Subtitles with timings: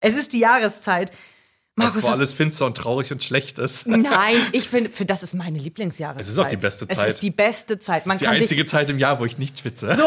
[0.00, 1.10] Es ist die Jahreszeit.
[1.76, 3.86] Was Markus, wo alles finster und traurig und schlecht ist.
[3.86, 6.22] Nein, ich finde, für das ist meine Lieblingsjahreszeit.
[6.22, 7.08] Es ist auch die beste Zeit.
[7.08, 8.06] Es ist die beste Zeit.
[8.06, 9.88] Man Das ist die einzige Zeit im Jahr, wo ich nicht schwitze.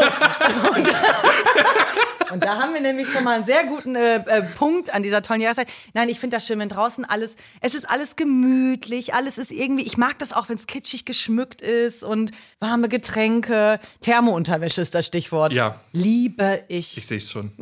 [2.34, 5.22] Und da haben wir nämlich schon mal einen sehr guten äh, äh, Punkt an dieser
[5.22, 5.68] tollen Jahreszeit.
[5.94, 9.84] Nein, ich finde das schön, wenn draußen alles, es ist alles gemütlich, alles ist irgendwie,
[9.84, 13.78] ich mag das auch, wenn es kitschig geschmückt ist und warme Getränke.
[14.00, 15.54] Thermounterwäsche ist das Stichwort.
[15.54, 15.80] Ja.
[15.92, 16.98] Liebe ich.
[16.98, 17.52] Ich sehe es schon.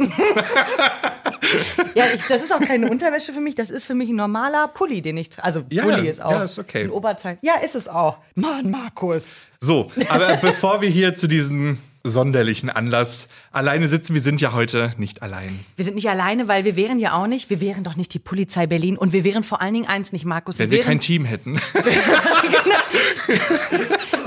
[1.94, 4.68] Ja, ich, das ist auch keine Unterwäsche für mich, das ist für mich ein normaler
[4.68, 5.44] Pulli, den ich trage.
[5.44, 6.32] Also Ja, Pulli ist auch.
[6.32, 6.84] ja, ist okay.
[6.84, 7.38] Ein Oberteil.
[7.42, 8.18] Ja, ist es auch.
[8.34, 9.22] Mann, Markus.
[9.60, 14.92] So, aber bevor wir hier zu diesem sonderlichen Anlass alleine sitzen, wir sind ja heute
[14.96, 15.60] nicht allein.
[15.76, 18.18] Wir sind nicht alleine, weil wir wären ja auch nicht, wir wären doch nicht die
[18.18, 20.58] Polizei Berlin und wir wären vor allen Dingen eins nicht, Markus.
[20.58, 21.60] Wenn wir wären kein Team hätten.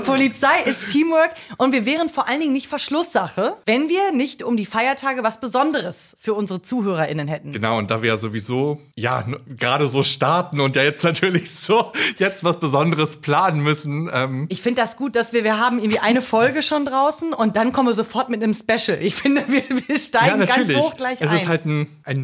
[0.06, 4.56] Polizei ist Teamwork und wir wären vor allen Dingen nicht Verschlusssache, wenn wir nicht um
[4.56, 7.52] die Feiertage was Besonderes für unsere ZuhörerInnen hätten.
[7.52, 9.24] Genau, und da wir ja sowieso, ja,
[9.58, 14.62] gerade so starten und ja jetzt natürlich so jetzt was Besonderes planen müssen, ähm, Ich
[14.62, 17.88] finde das gut, dass wir, wir haben irgendwie eine Folge schon draußen und dann kommen
[17.88, 18.98] wir sofort mit einem Special.
[19.00, 20.78] Ich finde, wir, wir ja, steigen ganz natürlich.
[20.78, 21.36] hoch gleich es ein.
[21.36, 22.22] ist halt ein, ein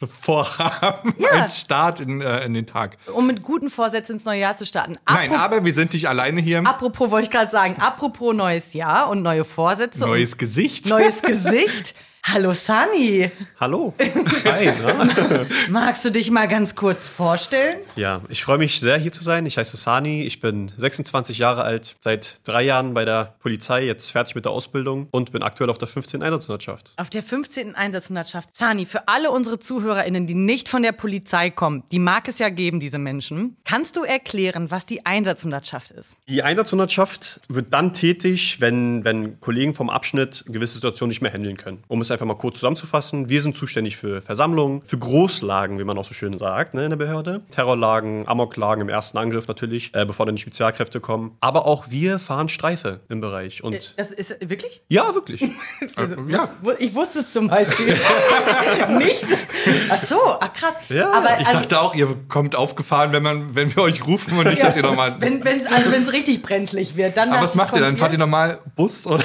[0.00, 1.44] Neujahrsvorhaben, Ja.
[1.44, 2.96] ein Start in, äh, in den Tag.
[3.14, 4.96] um mit guten Vorsätzen ins neue Jahr zu starten.
[5.08, 6.60] Nein, Apro- aber wir sind nicht alleine hier.
[6.66, 10.88] Apropos, wollte ich gerade sagen, apropos neues Jahr und neue Vorsätze Neues Gesicht.
[10.88, 11.94] neues Gesicht.
[12.22, 13.94] Hallo Sunny, Hallo.
[13.98, 14.72] Hi.
[14.82, 15.46] Na?
[15.70, 17.78] magst du dich mal ganz kurz vorstellen?
[17.96, 19.46] Ja, ich freue mich sehr, hier zu sein.
[19.46, 24.10] Ich heiße Sani, ich bin 26 Jahre alt, seit drei Jahren bei der Polizei, jetzt
[24.10, 26.22] fertig mit der Ausbildung und bin aktuell auf der 15.
[26.22, 26.92] Einsatzhundertschaft.
[26.98, 27.74] Auf der 15.
[27.74, 28.50] Einsatzhundertschaft.
[28.52, 32.50] Sani, für alle unsere ZuhörerInnen, die nicht von der Polizei kommen, die mag es ja
[32.50, 33.56] geben, diese Menschen.
[33.64, 36.16] Kannst du erklären, was die Einsatzhundertschaft ist?
[36.28, 41.56] Die Einsatzhundertschaft wird dann tätig, wenn, wenn Kollegen vom Abschnitt gewisse Situationen nicht mehr handeln
[41.56, 41.82] können.
[41.88, 45.96] Um es einfach mal kurz zusammenzufassen, wir sind zuständig für Versammlungen, für Großlagen, wie man
[45.98, 47.42] auch so schön sagt, ne, in der Behörde.
[47.50, 51.36] Terrorlagen, Amoklagen im ersten Angriff natürlich, äh, bevor dann die Spezialkräfte kommen.
[51.40, 53.62] Aber auch wir fahren Streife im Bereich.
[53.64, 54.82] Und Das ist wirklich?
[54.88, 55.40] ja, wirklich.
[56.28, 57.86] ja, Wu- Ich wusste es zum Beispiel
[58.98, 59.26] nicht.
[59.90, 60.74] Ach so, ach krass.
[60.88, 64.38] Ja, Aber ich also, dachte auch, ihr kommt aufgefahren, wenn, man, wenn wir euch rufen
[64.38, 65.16] und nicht, dass ihr nochmal.
[65.20, 67.30] wenn es also wenn's richtig brenzlig wird, dann.
[67.30, 67.96] Aber was macht ihr dann?
[67.96, 69.18] Fahrt ihr normal Bus oder?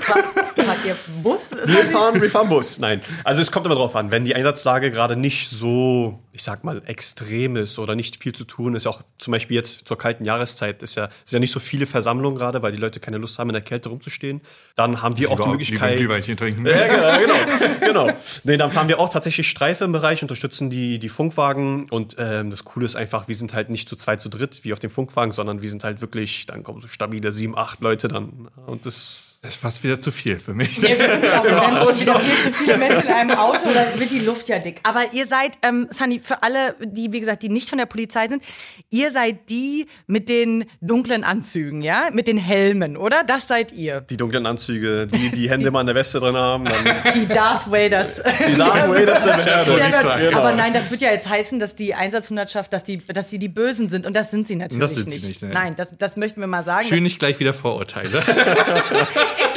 [0.00, 1.40] Fahrt ihr Bus?
[1.50, 2.78] Wir fahren, wir fahren Bus.
[2.78, 3.00] Nein.
[3.24, 6.80] Also es kommt immer drauf an, wenn die Einsatzlage gerade nicht so, ich sag mal,
[6.86, 10.84] extrem ist oder nicht viel zu tun ist, auch zum Beispiel jetzt zur kalten Jahreszeit
[10.84, 13.50] ist ja, ist ja nicht so viele Versammlungen gerade, weil die Leute keine Lust haben,
[13.50, 14.40] in der Kälte rumzustehen.
[14.76, 15.98] Dann haben wir auch die Möglichkeit.
[15.98, 16.64] Glühweinchen trinken.
[16.64, 17.34] Ja, genau,
[17.80, 18.18] genau, genau.
[18.44, 22.52] Nee, dann fahren wir auch tatsächlich Streife im Bereich, unterstützen die, die Funkwagen und ähm,
[22.52, 24.90] das Coole ist einfach, wir sind halt nicht zu zweit, zu dritt wie auf dem
[24.90, 28.86] Funkwagen, sondern wir sind halt wirklich, dann kommen so stabile sieben, acht Leute dann und
[28.86, 30.78] das Das ist fast wieder zu viel für mich.
[30.78, 33.98] Ja, wir sind ja auch schon wieder viel zu viele Menschen in einem Auto, dann
[33.98, 34.80] wird die Luft ja dick.
[34.82, 38.28] Aber ihr seid, ähm, Sunny, für alle, die, wie gesagt, die nicht von der Polizei
[38.28, 38.44] sind,
[38.90, 42.10] ihr seid die mit den dunklen Anzügen, ja?
[42.12, 43.24] Mit den Helmen, oder?
[43.24, 44.02] Das seid ihr.
[44.02, 46.74] die dunklen Anzüge, die die Hände mal an der Weste drin haben, dann
[47.14, 48.22] Die Darth Vaders.
[48.46, 49.74] die Darth Vaders der Behörde.
[49.74, 50.20] Der Polizei.
[50.26, 50.38] Genau.
[50.38, 53.48] Aber nein, das wird ja jetzt heißen, dass die Einsatzhundertschaft, dass die, dass sie die
[53.48, 54.06] Bösen sind.
[54.06, 55.26] Und das sind sie natürlich Das sind sie nicht.
[55.26, 55.48] nicht, ne.
[55.48, 56.86] Nein, das, das möchten wir mal sagen.
[56.86, 58.22] Schön nicht gleich wieder Vorurteile.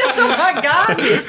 [0.03, 1.27] Das ist schon mal gar nicht.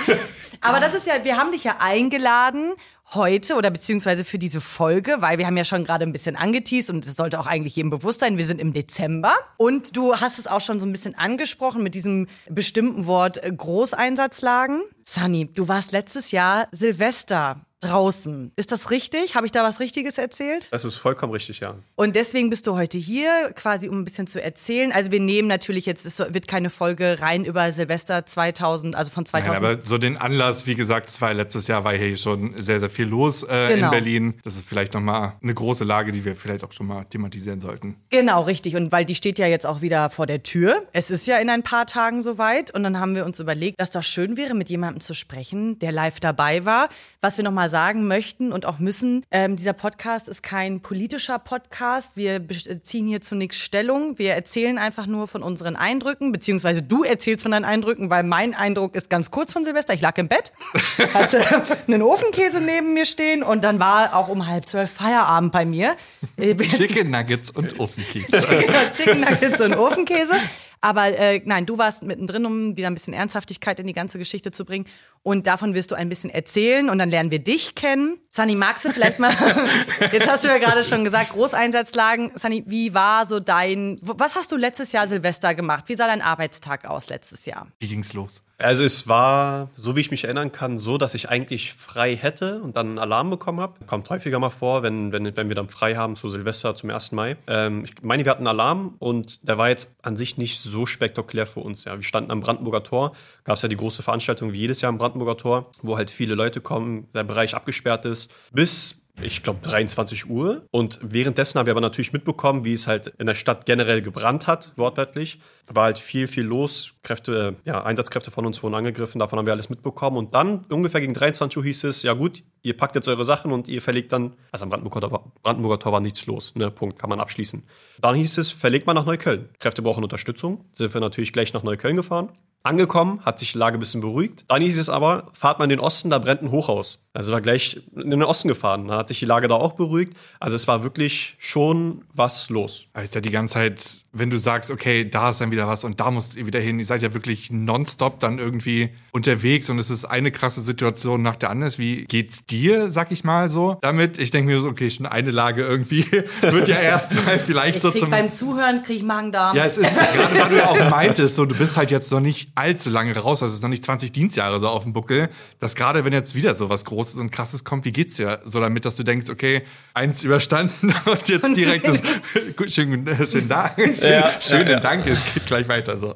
[0.60, 2.72] Aber das ist ja, wir haben dich ja eingeladen
[3.14, 6.90] heute oder beziehungsweise für diese Folge, weil wir haben ja schon gerade ein bisschen angeteased
[6.90, 10.38] und es sollte auch eigentlich jedem bewusst sein, wir sind im Dezember und du hast
[10.38, 14.82] es auch schon so ein bisschen angesprochen mit diesem bestimmten Wort äh, Großeinsatzlagen.
[15.04, 18.52] Sunny, du warst letztes Jahr Silvester draußen.
[18.56, 19.34] Ist das richtig?
[19.34, 20.68] Habe ich da was Richtiges erzählt?
[20.70, 21.74] Das ist vollkommen richtig, ja.
[21.96, 24.92] Und deswegen bist du heute hier, quasi um ein bisschen zu erzählen.
[24.92, 29.26] Also wir nehmen natürlich jetzt, es wird keine Folge rein über Silvester 2000, also von
[29.26, 29.62] 2000.
[29.62, 32.80] Nein, aber so den Anlass, wie gesagt, es war letztes Jahr war hier schon sehr,
[32.80, 33.86] sehr viel los äh, Genau.
[33.86, 34.34] in Berlin.
[34.44, 37.96] Das ist vielleicht nochmal eine große Lage, die wir vielleicht auch schon mal thematisieren sollten.
[38.10, 38.76] Genau, richtig.
[38.76, 40.82] Und weil die steht ja jetzt auch wieder vor der Tür.
[40.92, 42.72] Es ist ja in ein paar Tagen soweit.
[42.72, 45.92] Und dann haben wir uns überlegt, dass das schön wäre, mit jemandem zu sprechen, der
[45.92, 46.88] live dabei war.
[47.20, 52.16] Was wir nochmal sagen möchten und auch müssen, ähm, dieser Podcast ist kein politischer Podcast.
[52.16, 54.18] Wir beziehen hier zu nichts Stellung.
[54.18, 58.54] Wir erzählen einfach nur von unseren Eindrücken, beziehungsweise du erzählst von deinen Eindrücken, weil mein
[58.54, 59.94] Eindruck ist ganz kurz von Silvester.
[59.94, 60.52] Ich lag im Bett,
[61.14, 61.44] hatte
[61.88, 65.96] einen Ofenkäse neben mir stehen und dann war auch um halb zwölf Feierabend bei mir.
[66.38, 68.30] Chicken Nuggets und Ofenkeks.
[68.30, 70.34] genau, Chicken Nuggets und Ofenkäse.
[70.82, 74.50] Aber äh, nein, du warst mittendrin, um wieder ein bisschen Ernsthaftigkeit in die ganze Geschichte
[74.50, 74.86] zu bringen.
[75.22, 78.18] Und davon wirst du ein bisschen erzählen und dann lernen wir dich kennen.
[78.30, 79.32] Sunny, magst du vielleicht mal,
[80.12, 82.32] jetzt hast du ja gerade schon gesagt, Großeinsatzlagen.
[82.36, 85.84] Sunny, wie war so dein, was hast du letztes Jahr Silvester gemacht?
[85.86, 87.68] Wie sah dein Arbeitstag aus letztes Jahr?
[87.78, 88.42] Wie ging's los?
[88.62, 92.62] Also es war, so wie ich mich erinnern kann, so, dass ich eigentlich frei hätte
[92.62, 93.74] und dann einen Alarm bekommen habe.
[93.86, 97.12] Kommt häufiger mal vor, wenn, wenn, wenn wir dann frei haben zu Silvester zum 1.
[97.12, 97.36] Mai.
[97.46, 100.86] Ähm, ich meine, wir hatten einen Alarm und der war jetzt an sich nicht so
[100.86, 101.84] spektakulär für uns.
[101.84, 101.96] Ja.
[101.96, 103.12] Wir standen am Brandenburger Tor,
[103.44, 106.34] gab es ja die große Veranstaltung wie jedes Jahr am Brandenburger Tor, wo halt viele
[106.34, 108.30] Leute kommen, der Bereich abgesperrt ist.
[108.52, 110.64] Bis ich glaube, 23 Uhr.
[110.70, 114.46] Und währenddessen haben wir aber natürlich mitbekommen, wie es halt in der Stadt generell gebrannt
[114.46, 115.38] hat, wortwörtlich.
[115.68, 116.94] War halt viel, viel los.
[117.02, 120.16] Kräfte, ja, Einsatzkräfte von uns wurden angegriffen, davon haben wir alles mitbekommen.
[120.16, 123.52] Und dann, ungefähr gegen 23 Uhr hieß es, ja gut, ihr packt jetzt eure Sachen
[123.52, 126.98] und ihr verlegt dann, also am Brandenburger Tor, Brandenburger Tor war nichts los, ne, Punkt,
[126.98, 127.62] kann man abschließen.
[128.00, 129.48] Dann hieß es, verlegt man nach Neukölln.
[129.58, 130.64] Kräfte brauchen Unterstützung.
[130.72, 132.30] Sind wir natürlich gleich nach Neukölln gefahren.
[132.64, 134.44] Angekommen, hat sich die Lage ein bisschen beruhigt.
[134.48, 137.00] Dann hieß es aber, fahrt mal in den Osten, da brennt ein Hochhaus.
[137.14, 138.88] Also war gleich in den Osten gefahren.
[138.88, 140.14] Dann hat sich die Lage da auch beruhigt.
[140.40, 142.86] Also es war wirklich schon was los.
[142.94, 145.84] Aber ist ja die ganze Zeit, wenn du sagst, okay, da ist dann wieder was
[145.84, 146.78] und da musst ihr wieder hin.
[146.78, 151.36] Ihr seid ja wirklich nonstop dann irgendwie unterwegs und es ist eine krasse Situation nach
[151.36, 151.76] der anderen.
[151.76, 154.16] Wie geht's dir, sag ich mal so, damit?
[154.18, 156.06] Ich denke mir so, okay, schon eine Lage irgendwie
[156.40, 158.10] wird ja erstmal vielleicht Ich so krieg zum.
[158.10, 159.54] beim Zuhören krieg ich Magen-Darm.
[159.54, 162.20] Ja, es ist gerade, weil du ja auch meintest, so du bist halt jetzt noch
[162.20, 165.28] nicht allzu lange raus, also es ist noch nicht 20 Dienstjahre so auf dem Buckel,
[165.58, 168.60] dass gerade wenn jetzt wieder so was Großes und Krasses kommt, wie geht's dir so
[168.60, 169.62] damit, dass du denkst, okay,
[169.94, 172.02] eins überstanden und jetzt direkt das
[172.56, 174.80] gut, schönen, schönen Dank, schön, Ja, schönen ja, ja.
[174.80, 176.14] Dank, es geht gleich weiter so.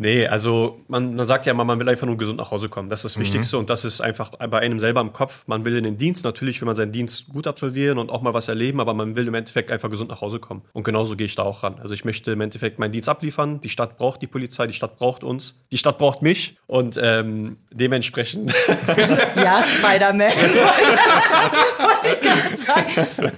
[0.00, 2.88] Nee, also man, man sagt ja immer, man will einfach nur gesund nach Hause kommen.
[2.88, 5.42] Das ist das Wichtigste und das ist einfach bei einem selber im Kopf.
[5.46, 8.32] Man will in den Dienst, natürlich will man seinen Dienst gut absolvieren und auch mal
[8.32, 10.62] was erleben, aber man will im Endeffekt einfach gesund nach Hause kommen.
[10.72, 11.80] Und genauso gehe ich da auch ran.
[11.80, 13.60] Also ich möchte im Endeffekt meinen Dienst abliefern.
[13.60, 17.56] Die Stadt braucht die Polizei, die Stadt braucht uns, die Stadt braucht mich und ähm,
[17.72, 18.50] dementsprechend
[19.36, 20.32] Ja, Spider-Man.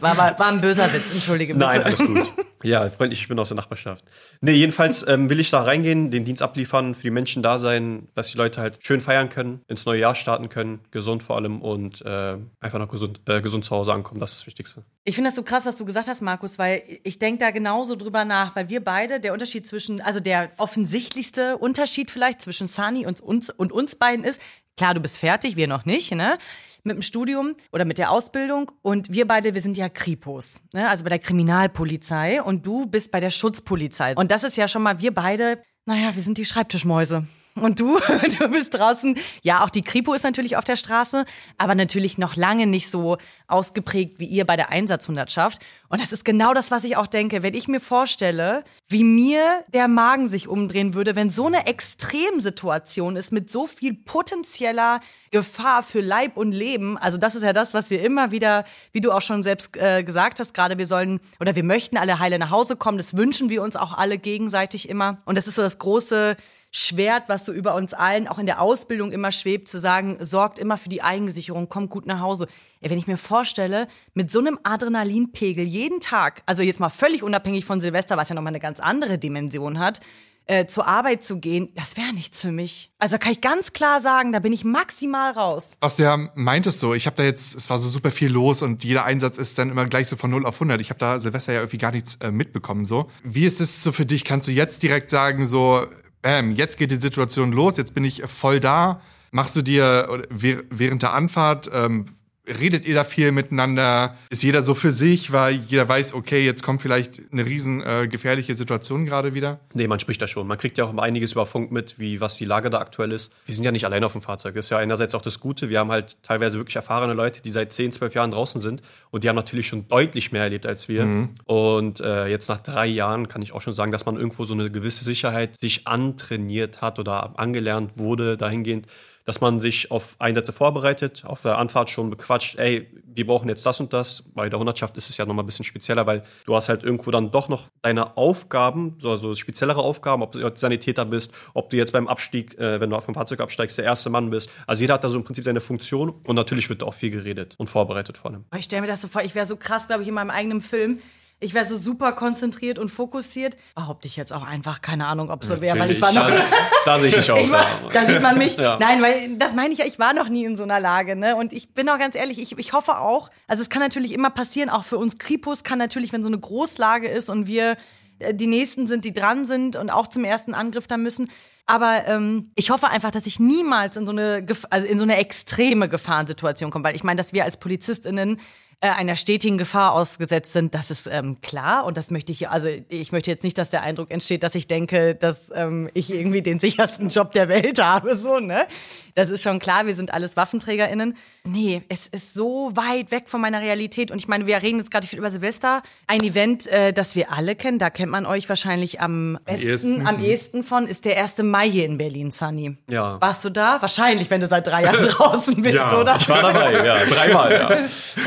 [0.01, 1.67] War, war, war ein böser Witz, entschuldige bitte.
[1.67, 2.33] Nein, alles gut.
[2.63, 4.05] Ja, freundlich, ich bin aus der Nachbarschaft.
[4.41, 8.09] Nee, jedenfalls ähm, will ich da reingehen, den Dienst abliefern, für die Menschen da sein,
[8.15, 11.63] dass die Leute halt schön feiern können, ins neue Jahr starten können, gesund vor allem
[11.63, 14.85] und äh, einfach noch gesund, äh, gesund zu Hause ankommen, das ist das Wichtigste.
[15.05, 17.97] Ich finde das so krass, was du gesagt hast, Markus, weil ich denke da genauso
[17.97, 23.07] drüber nach, weil wir beide, der Unterschied zwischen, also der offensichtlichste Unterschied vielleicht zwischen Sani
[23.07, 24.41] und uns, und uns beiden ist,
[24.81, 26.39] klar, du bist fertig, wir noch nicht, ne?
[26.83, 30.89] Mit dem Studium oder mit der Ausbildung und wir beide, wir sind ja Kripos, ne?
[30.89, 34.15] also bei der Kriminalpolizei und du bist bei der Schutzpolizei.
[34.17, 35.59] Und das ist ja schon mal, wir beide,
[35.91, 37.25] naja, wir sind die Schreibtischmäuse.
[37.55, 37.99] Und du,
[38.39, 39.17] du bist draußen.
[39.43, 41.25] Ja, auch die Kripo ist natürlich auf der Straße,
[41.59, 43.19] aber natürlich noch lange nicht so
[43.49, 45.61] ausgeprägt wie ihr bei der Einsatzhundertschaft.
[45.89, 47.43] Und das ist genau das, was ich auch denke.
[47.43, 53.17] Wenn ich mir vorstelle, wie mir der Magen sich umdrehen würde, wenn so eine Extremsituation
[53.17, 55.01] ist mit so viel potenzieller
[55.33, 56.99] Gefahr für Leib und Leben.
[56.99, 60.03] Also das ist ja das, was wir immer wieder, wie du auch schon selbst äh,
[60.03, 62.99] gesagt hast, gerade wir sollen oder wir möchten alle heile nach Hause kommen.
[62.99, 65.23] Das wünschen wir uns auch alle gegenseitig immer.
[65.25, 66.37] Und das ist so das große
[66.73, 70.59] Schwert, was so über uns allen auch in der Ausbildung immer schwebt, zu sagen, sorgt
[70.59, 72.47] immer für die Eigensicherung, kommt gut nach Hause.
[72.81, 77.23] Ey, wenn ich mir vorstelle, mit so einem Adrenalinpegel jeden Tag, also jetzt mal völlig
[77.23, 80.01] unabhängig von Silvester, was ja nochmal eine ganz andere Dimension hat,
[80.47, 82.91] äh, zur Arbeit zu gehen, das wäre nichts für mich.
[82.99, 85.73] Also kann ich ganz klar sagen, da bin ich maximal raus.
[85.81, 88.63] Was du ja meintest so, ich habe da jetzt, es war so super viel los
[88.63, 90.81] und jeder Einsatz ist dann immer gleich so von 0 auf 100.
[90.81, 93.11] Ich habe da Silvester ja irgendwie gar nichts äh, mitbekommen so.
[93.23, 94.25] Wie ist es so für dich?
[94.25, 95.87] Kannst du jetzt direkt sagen so,
[96.23, 99.01] bam, jetzt geht die Situation los, jetzt bin ich voll da.
[99.31, 102.07] Machst du dir während der Anfahrt, ähm,
[102.47, 104.17] redet ihr da viel miteinander?
[104.31, 108.09] Ist jeder so für sich, weil jeder weiß, okay, jetzt kommt vielleicht eine riesen äh,
[108.09, 109.61] gefährliche Situation gerade wieder?
[109.75, 110.47] Nee, man spricht da schon.
[110.47, 113.13] Man kriegt ja auch immer einiges über Funk mit, wie was die Lage da aktuell
[113.13, 113.33] ist.
[113.47, 114.55] Wir sind ja nicht allein auf dem Fahrzeug.
[114.55, 115.69] Das ist ja einerseits auch das Gute.
[115.69, 118.83] Wir haben halt teilweise wirklich erfahrene Leute, die seit 10, 12 Jahren draußen sind.
[119.11, 121.29] Und die haben natürlich schon deutlich mehr erlebt als wir.
[121.47, 124.55] Und äh, jetzt nach drei Jahren kann ich auch schon sagen, dass man irgendwo so
[124.55, 128.87] eine gewisse Sicherheit sich antrainiert hat oder angelernt wurde dahingehend,
[129.31, 133.65] dass man sich auf Einsätze vorbereitet, auf der Anfahrt schon bequatscht, ey, wir brauchen jetzt
[133.65, 134.23] das und das.
[134.35, 137.13] Bei der Hundertschaft ist es ja nochmal ein bisschen spezieller, weil du hast halt irgendwo
[137.13, 141.71] dann doch noch deine Aufgaben, so also speziellere Aufgaben, ob du jetzt Sanitäter bist, ob
[141.71, 144.51] du jetzt beim Abstieg, äh, wenn du vom Fahrzeug absteigst, der erste Mann bist.
[144.67, 147.13] Also jeder hat da so im Prinzip seine Funktion und natürlich wird da auch viel
[147.13, 148.47] geredet und vorbereitet vor allem.
[148.59, 150.61] Ich stelle mir das so vor, ich wäre so krass, glaube ich, in meinem eigenen
[150.61, 150.99] Film.
[151.43, 153.57] Ich wäre so super konzentriert und fokussiert.
[153.75, 156.29] Behaupte ich jetzt auch einfach, keine Ahnung, ob so wäre, weil ich war noch.
[156.29, 156.45] da,
[156.85, 157.39] da sehe ich dich auch.
[157.39, 158.51] Ich war, da sieht man mich.
[158.61, 158.77] Ja.
[158.79, 161.17] Nein, weil das meine ich ja, ich war noch nie in so einer Lage.
[161.17, 161.35] Ne?
[161.37, 164.29] Und ich bin auch ganz ehrlich, ich, ich hoffe auch, also es kann natürlich immer
[164.29, 167.77] passieren, auch für uns Kripos kann natürlich, wenn so eine Großlage ist und wir
[168.19, 171.31] äh, die Nächsten sind, die dran sind und auch zum ersten Angriff da müssen.
[171.67, 175.17] Aber ähm, ich hoffe einfach, dass ich niemals in so eine, also in so eine
[175.17, 178.41] extreme Gefahrensituation komme, weil ich meine, dass wir als PolizistInnen
[178.83, 181.85] äh, einer stetigen Gefahr ausgesetzt sind, das ist ähm, klar.
[181.85, 184.67] Und das möchte ich, also ich möchte jetzt nicht, dass der Eindruck entsteht, dass ich
[184.69, 188.67] denke, dass ähm, ich irgendwie den sichersten Job der Welt habe, so, ne?
[189.15, 191.15] Das ist schon klar, wir sind alles WaffenträgerInnen.
[191.45, 194.11] Nee, es ist so weit weg von meiner Realität.
[194.11, 195.83] Und ich meine, wir reden jetzt gerade viel über Silvester.
[196.07, 200.23] Ein Event, äh, das wir alle kennen, da kennt man euch wahrscheinlich am besten, am
[200.23, 201.39] ehesten von, ist der 1.
[201.43, 202.79] Mai hier in Berlin, Sunny.
[202.89, 203.21] Ja.
[203.21, 203.83] Warst du da?
[203.83, 206.17] Wahrscheinlich, wenn du seit drei Jahren draußen bist, ja, oder?
[206.17, 207.71] Ich war dabei, ja, dreimal, ja.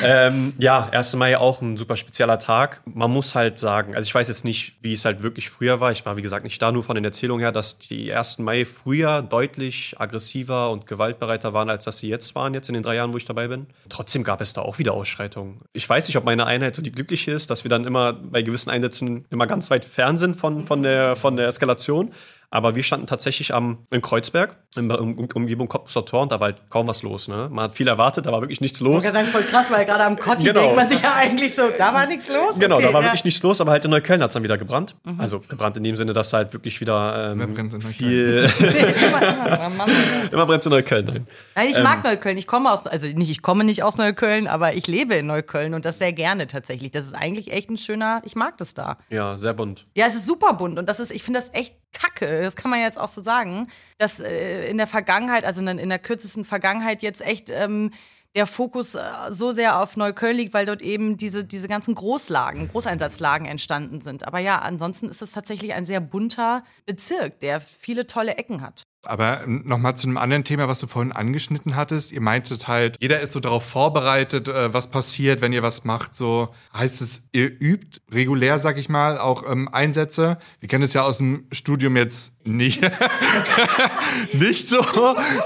[0.28, 1.16] ähm, ja, 1.
[1.16, 2.82] Mai auch ein super spezieller Tag.
[2.86, 5.92] Man muss halt sagen, also ich weiß jetzt nicht, wie es halt wirklich früher war.
[5.92, 8.40] Ich war, wie gesagt, nicht da, nur von den Erzählungen her, dass die 1.
[8.40, 12.84] Mai früher deutlich aggressiver und gewaltbereiter waren, als dass sie jetzt waren, jetzt in den
[12.84, 13.68] drei Jahren, wo ich dabei bin.
[13.90, 15.62] Trotzdem gab es da auch wieder Ausschreitungen.
[15.74, 18.42] Ich weiß nicht, ob meine Einheit so die glückliche ist, dass wir dann immer bei
[18.42, 22.12] gewissen Einsätzen immer ganz weit fern sind von, von, der, von der Eskalation.
[22.54, 26.40] Aber wir standen tatsächlich am, in Kreuzberg, in der um, Umgebung Cottbusser Tor, und da
[26.40, 27.28] war halt kaum was los.
[27.28, 27.50] Ne?
[27.52, 29.04] Man hat viel erwartet, da war wirklich nichts los.
[29.04, 30.62] Ich sagen, voll krass, weil gerade am Kotti genau.
[30.62, 32.54] denkt man sich ja eigentlich so, da war nichts los.
[32.60, 33.08] Genau, okay, da war ja.
[33.08, 34.94] wirklich nichts los, aber halt in Neukölln hat es dann wieder gebrannt.
[35.04, 35.20] Mhm.
[35.20, 38.48] Also gebrannt in dem Sinne, dass halt wirklich wieder ähm, viel...
[40.32, 41.06] immer brennt es in Neukölln.
[41.06, 42.38] Nein, nein ich ähm, mag Neukölln.
[42.38, 45.74] Ich komme aus, also nicht, ich komme nicht aus Neukölln, aber ich lebe in Neukölln
[45.74, 46.92] und das sehr gerne tatsächlich.
[46.92, 49.00] Das ist eigentlich echt ein schöner, ich mag das da.
[49.10, 49.88] Ja, sehr bunt.
[49.96, 52.72] Ja, es ist super bunt und das ist, ich finde das echt kacke, das kann
[52.72, 56.46] man jetzt auch so sagen, dass äh, in der Vergangenheit, also in, in der kürzesten
[56.46, 57.92] Vergangenheit jetzt echt ähm,
[58.36, 62.68] der Fokus äh, so sehr auf Neukölln liegt, weil dort eben diese, diese ganzen Großlagen,
[62.70, 64.26] Großeinsatzlagen entstanden sind.
[64.26, 68.84] Aber ja, ansonsten ist es tatsächlich ein sehr bunter Bezirk, der viele tolle Ecken hat.
[69.06, 72.12] Aber nochmal zu einem anderen Thema, was du vorhin angeschnitten hattest.
[72.12, 76.16] Ihr meintet halt, jeder ist so darauf vorbereitet, äh, was passiert, wenn ihr was macht.
[76.16, 80.38] So heißt es, ihr übt regulär, sag ich mal, auch ähm, Einsätze.
[80.60, 82.82] Wir kennen es ja aus dem Studium jetzt nicht,
[84.34, 84.80] nicht so.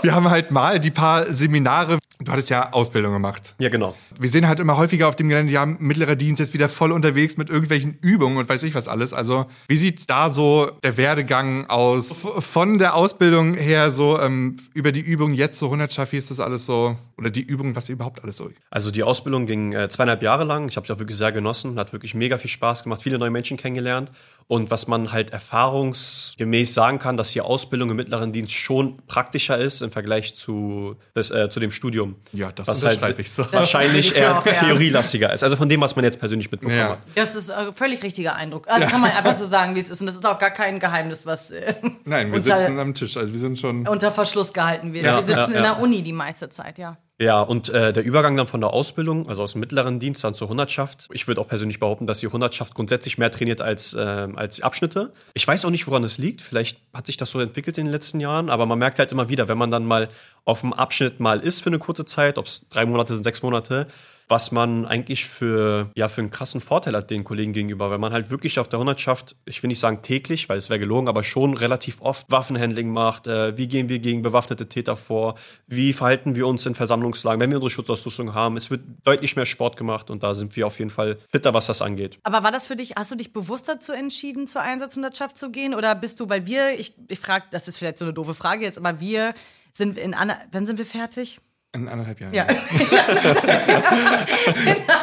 [0.02, 2.00] Wir haben halt mal die paar Seminare.
[2.20, 3.56] Du hattest ja Ausbildung gemacht.
[3.60, 3.96] Ja, genau.
[4.20, 7.38] Wir sehen halt immer häufiger auf dem Gelände, ja, mittlerer Dienst ist wieder voll unterwegs
[7.38, 9.14] mit irgendwelchen Übungen und weiß ich was alles.
[9.14, 14.58] Also, wie sieht da so der Werdegang aus von der Ausbildung Übung her so ähm,
[14.74, 17.90] über die Übung jetzt so 100 Schaffi ist das alles so oder die Übung, was
[17.90, 18.50] überhaupt alles so?
[18.70, 20.70] Also die Ausbildung ging äh, zweieinhalb Jahre lang.
[20.70, 23.32] Ich habe sie auch wirklich sehr genossen, hat wirklich mega viel Spaß gemacht, viele neue
[23.32, 24.12] Menschen kennengelernt
[24.48, 29.58] und was man halt erfahrungsgemäß sagen kann, dass die Ausbildung im mittleren Dienst schon praktischer
[29.58, 32.16] ist im Vergleich zu, das, äh, zu dem Studium.
[32.32, 33.46] Ja, das was halt ich so.
[33.52, 34.54] wahrscheinlich eher auch, ja.
[34.54, 35.44] theorielastiger ist.
[35.44, 36.92] Also von dem, was man jetzt persönlich mitbekommen ja.
[36.92, 37.00] hat.
[37.16, 38.70] Das ist ein äh, völlig richtiger Eindruck.
[38.70, 38.90] Also ja.
[38.90, 40.00] kann man einfach so sagen, wie es ist.
[40.00, 41.52] Und das ist auch gar kein Geheimnis, was.
[41.52, 41.76] Äh,
[42.06, 43.18] Nein, wir unter, sitzen am Tisch.
[43.18, 43.86] Also wir sind schon.
[43.86, 45.04] Unter Verschluss gehalten wird.
[45.04, 46.98] wir sitzen in der Uni die meiste Zeit, ja.
[47.20, 50.36] Ja, und äh, der Übergang dann von der Ausbildung, also aus dem mittleren Dienst dann
[50.36, 51.10] zur Hundertschaft.
[51.12, 55.12] Ich würde auch persönlich behaupten, dass die Hundertschaft grundsätzlich mehr trainiert als, äh, als Abschnitte.
[55.34, 56.42] Ich weiß auch nicht, woran es liegt.
[56.42, 59.30] Vielleicht hat sich das so entwickelt in den letzten Jahren, aber man merkt halt immer
[59.30, 60.10] wieder, wenn man dann mal
[60.46, 63.42] auf dem Abschnitt mal ist für eine kurze Zeit, ob es drei Monate sind, sechs
[63.42, 63.88] Monate,
[64.28, 68.12] was man eigentlich für, ja, für einen krassen Vorteil hat den Kollegen gegenüber, weil man
[68.12, 71.24] halt wirklich auf der Hundertschaft, ich will nicht sagen täglich, weil es wäre gelogen, aber
[71.24, 73.28] schon relativ oft Waffenhandling macht.
[73.28, 75.36] Äh, wie gehen wir gegen bewaffnete Täter vor?
[75.68, 78.58] Wie verhalten wir uns in Versammlungslagen, wenn wir unsere Schutzausrüstung haben?
[78.58, 81.68] Es wird deutlich mehr Sport gemacht und da sind wir auf jeden Fall fitter, was
[81.68, 82.20] das angeht.
[82.24, 85.74] Aber war das für dich, hast du dich bewusst dazu entschieden, zur Einsatzhundertschaft zu gehen?
[85.74, 88.66] Oder bist du, weil wir, ich, ich frage, das ist vielleicht so eine doofe Frage
[88.66, 89.34] jetzt, aber wir
[89.72, 90.16] sind in,
[90.52, 91.40] wann sind wir fertig?
[91.78, 92.34] In anderthalb Jahren.
[92.34, 92.48] Ja.
[92.50, 92.58] ja.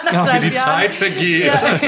[0.06, 0.82] Ach, wie die Jahren.
[0.82, 1.46] Zeit vergeht.
[1.46, 1.78] Ja.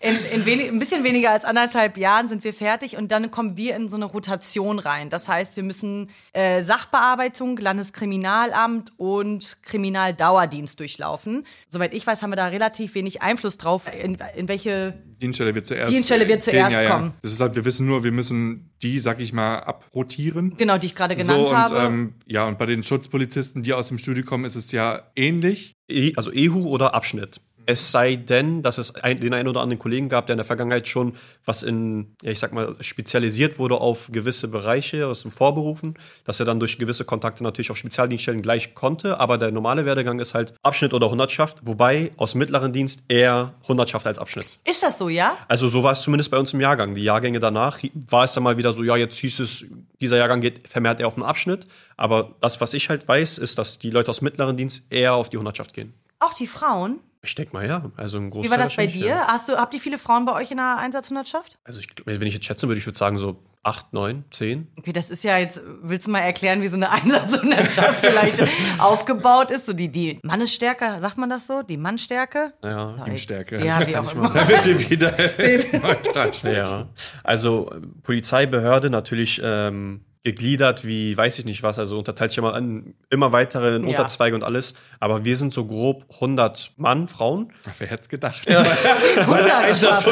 [0.00, 3.56] In, in wenig, ein bisschen weniger als anderthalb Jahren sind wir fertig und dann kommen
[3.56, 5.10] wir in so eine Rotation rein.
[5.10, 11.44] Das heißt, wir müssen äh, Sachbearbeitung, Landeskriminalamt und Kriminaldauerdienst durchlaufen.
[11.68, 15.66] Soweit ich weiß, haben wir da relativ wenig Einfluss drauf, in, in welche Dienststelle wird
[15.66, 16.90] zuerst, Dienststelle wird zuerst ja, ja.
[16.90, 17.14] kommen.
[17.22, 20.54] Das ist halt, wir wissen nur, wir müssen die, sag ich mal, abrotieren.
[20.56, 21.76] Genau, die ich gerade genannt so, und, habe.
[21.78, 25.72] Ähm, ja, und bei den Schutzpolizisten, die aus dem Studio kommen, ist es ja ähnlich.
[25.88, 27.40] E, also EHU oder Abschnitt.
[27.66, 30.44] Es sei denn, dass es ein, den einen oder anderen Kollegen gab, der in der
[30.44, 35.30] Vergangenheit schon was in, ja, ich sag mal, spezialisiert wurde auf gewisse Bereiche aus dem
[35.30, 35.94] Vorberufen,
[36.24, 39.20] dass er dann durch gewisse Kontakte natürlich auf Spezialdienststellen gleich konnte.
[39.20, 44.06] Aber der normale Werdegang ist halt Abschnitt oder Hundertschaft, wobei aus mittleren Dienst eher Hundertschaft
[44.06, 44.58] als Abschnitt.
[44.64, 45.36] Ist das so, ja?
[45.48, 46.94] Also so war es zumindest bei uns im Jahrgang.
[46.94, 49.66] Die Jahrgänge danach war es dann mal wieder so, ja, jetzt hieß es,
[50.00, 51.66] dieser Jahrgang geht vermehrt eher auf den Abschnitt.
[51.96, 55.30] Aber das, was ich halt weiß, ist, dass die Leute aus mittleren Dienst eher auf
[55.30, 55.94] die Hundertschaft gehen.
[56.18, 57.00] Auch die Frauen?
[57.26, 57.90] Ich denke mal, ja.
[57.96, 59.06] Also im Wie war das bei dir?
[59.06, 59.26] Ja.
[59.28, 61.58] Hast du, habt ihr viele Frauen bei euch in der Einsatzhundertschaft?
[61.64, 64.68] Also ich, wenn ich jetzt schätzen würde, ich würde sagen so acht, neun, zehn.
[64.78, 68.42] Okay, das ist ja jetzt, willst du mal erklären, wie so eine Einsatzhundertschaft vielleicht
[68.78, 69.66] aufgebaut ist?
[69.66, 71.62] So die, die Mannesstärke, sagt man das so?
[71.62, 72.52] Die Mannstärke?
[72.62, 72.92] Ja.
[73.04, 73.64] Teamstärke.
[73.64, 74.30] Ja, wie auch immer.
[74.30, 75.14] Da wird wir wieder
[76.52, 76.88] Ja.
[77.24, 77.70] Also
[78.02, 83.30] Polizeibehörde natürlich ähm, gegliedert wie weiß ich nicht was, also unterteilt sich immer an immer
[83.30, 83.90] weitere in Ja.
[83.90, 84.74] Unterzweige und alles.
[84.98, 87.52] Aber wir sind so grob 100 Mann, Frauen.
[87.78, 88.44] Wer hätte es gedacht?
[88.46, 90.08] Hundertschaft.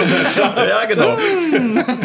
[0.56, 1.18] ja, genau.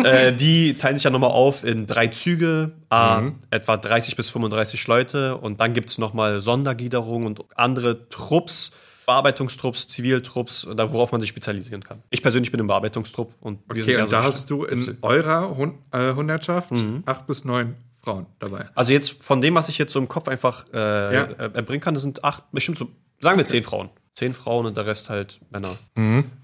[0.03, 4.87] äh, die teilen sich ja nochmal auf in drei Züge, a, etwa 30 bis 35
[4.87, 5.37] Leute.
[5.37, 8.71] Und dann gibt es nochmal Sondergliederungen und andere Trupps,
[9.05, 12.01] Bearbeitungstrupps, Ziviltrupps, da worauf man sich spezialisieren kann.
[12.09, 15.77] Ich persönlich bin im Bearbeitungstrupp und wir Okay, und da hast du in eurer Hun
[15.91, 16.71] äh, Hundertschaft
[17.05, 18.65] acht bis neun Frauen dabei.
[18.75, 20.77] Also jetzt von dem, was ich jetzt so im Kopf einfach äh,
[21.15, 21.24] Ja.
[21.24, 22.89] äh, erbringen kann, das sind acht, bestimmt so,
[23.20, 23.89] sagen wir zehn Frauen.
[24.13, 25.77] Zehn Frauen und der Rest halt Männer.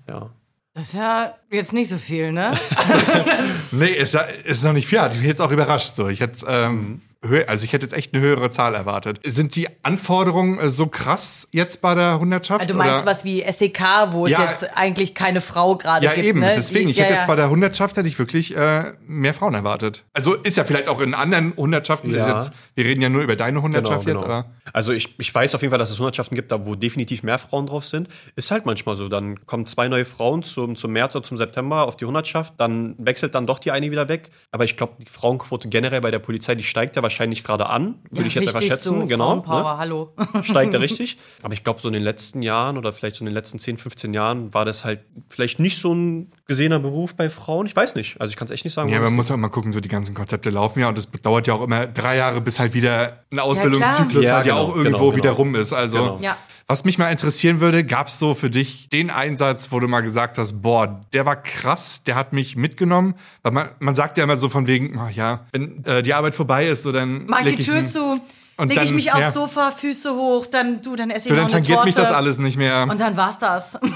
[0.08, 0.30] Ja.
[0.74, 2.52] Das ist ja jetzt nicht so viel, ne?
[3.72, 5.00] Nee, ist, ja- ist noch nicht viel.
[5.02, 5.96] Hat mich jetzt auch überrascht.
[5.96, 6.08] So.
[6.08, 7.02] Ich hätte, ähm,
[7.48, 9.20] also ich hätte jetzt echt eine höhere Zahl erwartet.
[9.26, 12.70] Sind die Anforderungen äh, so krass jetzt bei der Hundertschaft?
[12.70, 13.06] Du meinst oder?
[13.06, 13.82] was wie SEK,
[14.12, 14.44] wo Ja.
[14.46, 16.40] es jetzt eigentlich keine Frau gerade Ja, gibt, eben.
[16.40, 16.54] ne?
[16.56, 17.20] Deswegen, ich ja, hätte ja.
[17.22, 20.04] jetzt bei der Hundertschaft hätte ich wirklich äh, mehr Frauen erwartet.
[20.14, 22.14] Also ist ja vielleicht auch in anderen Hundertschaften.
[22.14, 24.52] Jetzt, wir reden ja nur über deine Hundertschaft jetzt, aber.
[24.74, 27.40] Also ich, ich weiß auf jeden Fall, dass es Hundertschaften gibt, da wo definitiv mehr
[27.40, 28.08] Frauen drauf sind.
[28.36, 29.10] Ist halt manchmal so.
[29.10, 32.96] Dann kommen zwei neue Frauen zum, zum März oder zum September auf die Hundertschaft, dann
[32.98, 34.32] wechselt dann doch die eine wieder weg.
[34.52, 37.96] Aber ich glaube, die Frauenquote generell bei der Polizei, die steigt ja wahrscheinlich gerade an,
[38.12, 39.02] würde ich jetzt einfach schätzen.
[39.02, 39.26] so, genau.
[39.26, 39.78] Frauenpower, ne?
[39.78, 40.14] hallo.
[40.44, 41.18] steigt er richtig.
[41.42, 43.78] Aber ich glaube, so in den letzten Jahren oder vielleicht so in den letzten 10,
[43.78, 47.66] 15 Jahren war das halt vielleicht nicht so ein gesehener Beruf bei Frauen.
[47.66, 48.20] Ich weiß nicht.
[48.22, 48.90] Also ich kann es echt nicht sagen.
[48.90, 51.48] Ja, man muss auch mal gucken, so die ganzen Konzepte laufen ja und es dauert
[51.48, 54.76] ja auch immer drei Jahre, bis halt wieder ein Ausbildungszyklus Ja, halt ja genau, auch
[54.76, 55.36] irgendwo genau, wieder genau.
[55.36, 55.74] rum ist.
[55.74, 56.20] Also, Genau.
[56.22, 56.38] Ja.
[56.68, 60.02] was mich mal interessieren würde, gab es so für dich den Einsatz, wo du mal
[60.02, 63.16] gesagt hast, boah, der war krass, der hat mich mitgenommen?
[63.42, 66.36] Weil man, man sagt ja immer so von wegen, ach ja, wenn äh, die Arbeit
[66.36, 68.20] vorbei ist, so dann Mach die Tür zu,
[68.58, 69.32] Und leg ich mich aufs ja.
[69.32, 71.86] Sofa, Füße hoch, dann du, dann esse ich So, noch dann eine tangiert Torte.
[71.88, 72.88] mich das alles nicht mehr.
[72.90, 73.78] Und dann war's das.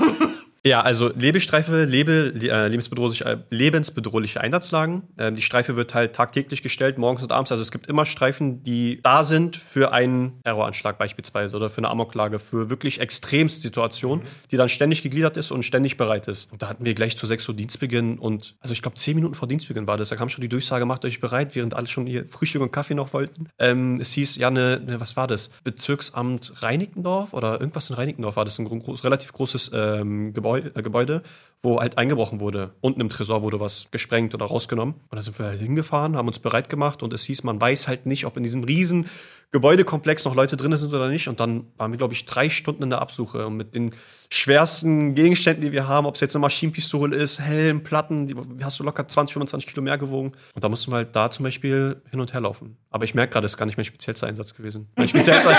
[0.66, 5.04] Ja, also Lebensstreife, Lebe, äh, lebensbedrohliche, äh, lebensbedrohliche Einsatzlagen.
[5.18, 7.52] Ähm, die Streife wird halt tagtäglich gestellt, morgens und abends.
[7.52, 11.90] Also es gibt immer Streifen, die da sind für einen Terroranschlag beispielsweise oder für eine
[11.90, 16.52] Amoklage, für wirklich Extremsituationen, die dann ständig gegliedert ist und ständig bereit ist.
[16.52, 19.36] Und da hatten wir gleich zu 6 Uhr Dienstbeginn und, also ich glaube, 10 Minuten
[19.36, 20.10] vor Dienstbeginn war das.
[20.10, 22.96] Da kam schon die Durchsage, macht euch bereit, während alle schon ihr Frühstück und Kaffee
[22.96, 23.48] noch wollten.
[23.60, 25.52] Ähm, es hieß, ja, ne, ne, was war das?
[25.64, 30.49] Bezirksamt Reinickendorf oder irgendwas in Reinickendorf war das ein gro groß, relativ großes ähm, Gebäude,
[30.58, 31.24] äh, Gebäude,
[31.62, 32.74] wo halt eingebrochen wurde.
[32.82, 34.96] Unten im Tresor wurde was gesprengt oder rausgenommen.
[35.10, 37.88] Und da sind wir halt hingefahren, haben uns bereit gemacht und es hieß, man weiß
[37.88, 39.08] halt nicht, ob in diesem riesen
[39.52, 41.28] Gebäudekomplex noch Leute drin sind oder nicht.
[41.28, 43.92] Und dann waren wir, glaube ich, drei Stunden in der Absuche und mit den
[44.32, 48.80] schwersten Gegenständen, die wir haben, ob es jetzt eine Maschinenpistole ist, Helm, Platten, die hast
[48.80, 50.34] du locker 20, 25 Kilo mehr gewogen.
[50.54, 52.78] Und da mussten wir halt da zum Beispiel hin und her laufen.
[52.92, 54.88] Aber ich merke gerade, es ist gar nicht mein speziellster Einsatz gewesen.
[54.96, 55.52] Mein speziellster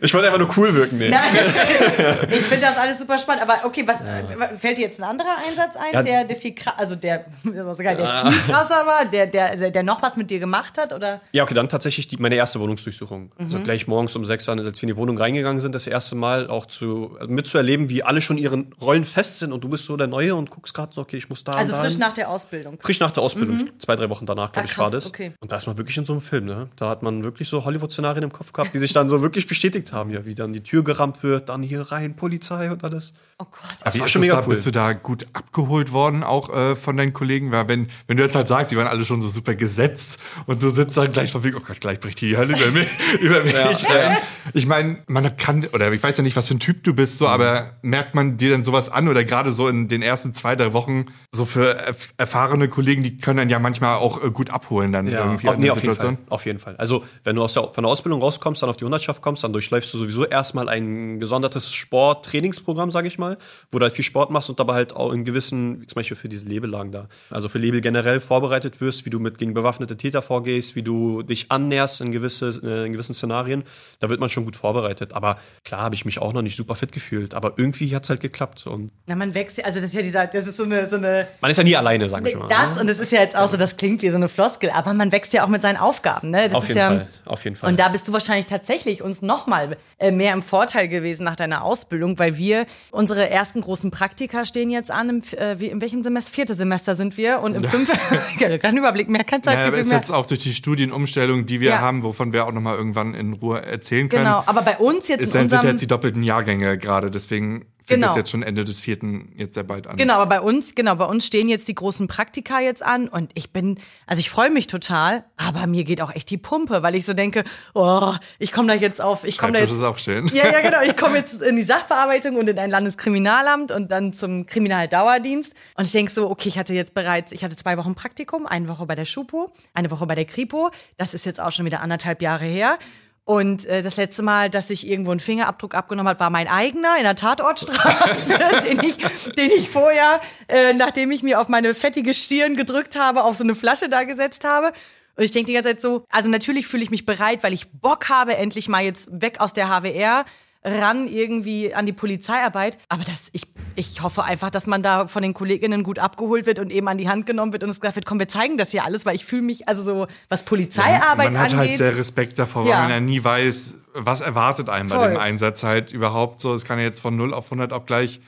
[0.00, 0.98] ich wollte einfach nur cool wirken.
[0.98, 1.10] Nee.
[2.30, 3.42] ich finde das alles super spannend.
[3.42, 6.02] Aber okay, was äh, fällt dir jetzt ein anderer Einsatz ein, Ja.
[6.02, 10.02] der, der viel krasser, also der, was der viel krasser war, der, der, der noch
[10.02, 10.92] was mit dir gemacht hat?
[10.92, 11.20] Oder?
[11.32, 13.30] Ja, okay, dann tatsächlich die, meine erste Wohnungsdurchsuchung.
[13.38, 16.48] Also gleich morgens um sechs, als wir in die Wohnung reingegangen sind, das erste Mal
[16.48, 20.06] auch zu mitzuerleben, wie alle schon ihren Rollen fest sind und du bist so der
[20.08, 22.78] Neue und guckst gerade so, okay, ich muss da Also frisch nach der Ausbildung.
[22.80, 25.06] Frisch nach der Ausbildung, zwei, drei Wochen danach, glaube Ah, ich, war das.
[25.06, 25.32] okay.
[25.40, 26.68] Und da ist man wirklich in so einem Film, ne?
[26.76, 29.92] Da hat man wirklich so Hollywood-Szenarien im Kopf gehabt, die sich dann so wirklich bestätigt
[29.92, 33.12] haben, ja, wie dann die Tür gerammt wird, dann hier rein, Polizei und alles.
[33.38, 33.60] Oh Gott.
[33.84, 34.48] Das war schon mega da, cool.
[34.48, 37.50] Bist du da gut abgeholt worden, auch äh, von deinen Kollegen?
[37.52, 40.62] Weil wenn, wenn du jetzt halt sagst, die waren alle schon so super gesetzt und
[40.62, 42.88] du sitzt dann gleich von wegen, oh Gott, gleich bricht die Hölle über mich,
[43.20, 44.16] über mich rein.
[44.52, 47.18] Ich meine, man kann, oder ich weiß ja nicht, was für ein Typ du bist,
[47.18, 50.54] so, aber merkt man dir dann sowas an oder gerade so in den ersten zwei,
[50.54, 54.50] drei Wochen, so für erf- erfahrene Kollegen, die können dann ja manchmal auch äh, gut
[54.50, 56.16] abholen dann irgendwie auf, nee, auf jeden Situation.
[56.16, 56.24] Fall.
[56.28, 56.76] Auf jeden Fall.
[56.76, 59.52] Also, wenn du aus der, von der Ausbildung rauskommst, dann auf die Hundertschaft kommst, dann
[59.52, 63.38] durchläufst du sowieso erstmal ein gesondertes Sport-Trainingsprogramm, sage ich mal,
[63.70, 66.28] wo du halt viel Sport machst und dabei halt auch in gewissen, zum Beispiel für
[66.28, 70.22] diese Labelagen da, also für Label generell vorbereitet wirst, wie du mit gegen bewaffnete Täter
[70.22, 73.64] vorgehst, wie du dich annäherst in, gewisse, äh, in gewissen Szenarien.
[74.00, 75.12] Da wird man schon gut vorbereitet.
[75.12, 78.10] Aber klar habe ich mich auch noch nicht super fit gefühlt, aber irgendwie hat es
[78.10, 78.66] halt geklappt.
[78.66, 80.96] Und Na, man wächst ja, also das ist ja dieser, das ist so eine, so
[80.96, 82.48] eine man ist ja nie alleine, sagen wir mal.
[82.48, 82.80] das ne?
[82.82, 85.10] und das ist ja jetzt auch so, das klingt wie so eine Floskel, aber man
[85.12, 86.44] wächst ja auch mit seinen Aufgaben, ne?
[86.48, 87.08] Das Auf ist jeden ja, Fall.
[87.24, 87.70] Auf jeden Fall.
[87.70, 91.36] Und da bist du wahrscheinlich tatsächlich uns noch mal äh, mehr im Vorteil gewesen nach
[91.36, 95.08] deiner Ausbildung, weil wir unsere ersten großen Praktika stehen jetzt an.
[95.08, 96.30] Im, äh, wie, in welchem Semester?
[96.32, 97.96] Vierte Semester sind wir und im fünften,
[98.36, 99.98] ich habe keinen Überblick mehr, kein Ja, aber Zeitgefühl ist mehr.
[99.98, 101.78] jetzt auch durch die Studienumstellung, die wir Ja.
[101.80, 104.24] haben, haben, wovon wir auch noch mal irgendwann in Ruhe erzählen können.
[104.24, 108.00] Genau, aber bei uns jetzt ist, in sind jetzt die doppelten Jahrgänge gerade, deswegen fängt
[108.00, 108.06] Genau.
[108.08, 109.96] das jetzt schon Ende des vierten jetzt sehr bald an.
[109.96, 113.30] Genau, aber bei uns, genau, bei uns stehen jetzt die großen Praktika jetzt an und
[113.34, 116.94] ich bin, also ich freue mich total, aber mir geht auch echt die Pumpe, weil
[116.94, 117.44] ich so denke,
[117.74, 120.26] oh, ich komme da jetzt auf, ich komme da jetzt ist auch schön.
[120.28, 120.80] Ja, ja, genau.
[120.82, 125.54] Ich komme jetzt in die Sachbearbeitung und in ein Landeskriminalamt und dann zum Kriminaldauerdienst.
[125.76, 128.68] Und ich denke so, okay, ich hatte jetzt bereits, ich hatte zwei Wochen Praktikum, eine
[128.68, 130.70] Woche bei der Schupo, eine Woche bei der Kripo.
[130.96, 132.78] Das ist jetzt auch schon wieder anderthalb Jahre her.
[133.26, 136.96] Und äh, das letzte Mal, dass ich irgendwo einen Fingerabdruck abgenommen habe, war mein eigener
[136.98, 138.96] in der Tatortstraße, den, ich,
[139.34, 143.44] den ich vorher, äh, nachdem ich mir auf meine fettige Stirn gedrückt habe, auf so
[143.44, 144.72] eine Flasche da gesetzt habe.
[145.16, 147.70] Und ich denke die ganze Zeit so, also natürlich fühle ich mich bereit, weil ich
[147.72, 150.26] Bock habe, endlich mal jetzt weg aus der HWR
[150.64, 152.78] ran irgendwie an die Polizeiarbeit.
[152.88, 153.42] Aber das, ich,
[153.74, 156.96] ich hoffe einfach, dass man da von den Kolleginnen gut abgeholt wird und eben an
[156.96, 159.14] die Hand genommen wird und es gesagt wird, komm, wir zeigen das hier alles, weil
[159.14, 161.58] ich fühle mich, also so, was Polizeiarbeit man hat angeht.
[161.70, 162.76] halt sehr Respekt davor, Ja.
[162.76, 165.10] weil man ja nie weiß, was erwartet einem bei Voll.
[165.10, 166.54] dem Einsatz halt überhaupt so.
[166.54, 168.20] Es kann ja jetzt von 0 auf 100 auch gleich,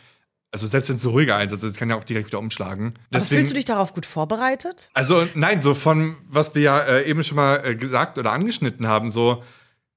[0.53, 2.94] also selbst wenn es ein ruhiger Einsatz ist, kann ja auch direkt wieder umschlagen.
[3.12, 4.88] aber fühlst du dich darauf gut vorbereitet?
[4.94, 8.87] Also nein, so von was wir ja äh, eben schon mal äh, gesagt oder angeschnitten
[8.87, 9.42] haben, so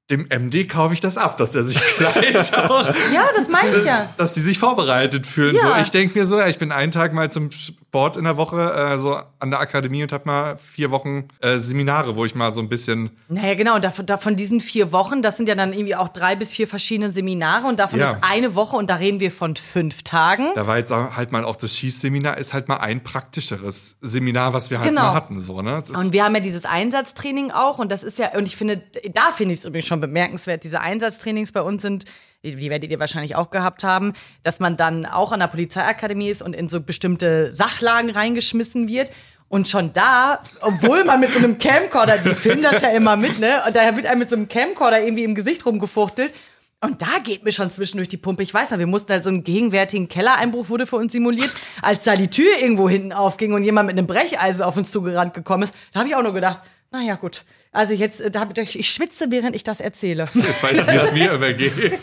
[0.09, 3.83] dem MD kaufe ich das ab, dass er sich vielleicht auch, Ja, das meine ich
[3.85, 4.09] ja.
[4.17, 5.55] dass die sich vorbereitet fühlen.
[5.55, 5.61] Ja.
[5.61, 7.49] So, ich denke mir so, ja, ich bin einen Tag mal zum
[7.89, 11.57] Sport in der Woche äh, so an der Akademie und habe mal vier Wochen äh,
[11.57, 13.73] Seminare, wo ich mal so ein bisschen Naja, genau.
[13.75, 16.67] Und davon, davon diesen vier Wochen, das sind ja dann irgendwie auch drei bis vier
[16.67, 18.11] verschiedene Seminare und davon Ja.
[18.11, 20.45] ist eine Woche und da reden wir von fünf Tagen.
[20.53, 24.69] Da war jetzt halt mal auch das Schießseminar, ist halt mal ein praktischeres Seminar, was
[24.69, 25.01] wir halt Genau.
[25.01, 25.41] mal hatten.
[25.41, 25.81] So, ne?
[25.97, 28.83] Und wir haben ja dieses Einsatztraining auch und das ist ja, und ich finde,
[29.15, 32.05] da finde ich es übrigens schon bemerkenswert, diese Einsatztrainings bei uns sind,
[32.43, 36.41] die werdet ihr wahrscheinlich auch gehabt haben, dass man dann auch an der Polizeiakademie ist
[36.41, 39.11] und in so bestimmte Sachlagen reingeschmissen wird.
[39.49, 43.39] Und schon da, obwohl man mit so einem Camcorder, die filmen das ja immer mit,
[43.39, 43.63] ne?
[43.65, 46.33] Und da wird einem mit so einem Camcorder irgendwie im Gesicht rumgefuchtelt.
[46.81, 48.43] Und da geht mir schon zwischendurch die Pumpe.
[48.43, 51.51] Ich weiß noch, wir mussten halt so einen gegenwärtigen Kellereinbruch wurde für uns simuliert.
[51.81, 55.33] Als da die Tür irgendwo hinten aufging und jemand mit einem Brecheisen auf uns zugerannt
[55.33, 57.43] gekommen ist, da habe ich auch nur gedacht, naja, gut.
[57.71, 60.27] Also jetzt, äh, ich, ich schwitze, während ich das erzähle.
[60.33, 61.73] jetzt weiß ich, wie es mir übergeht.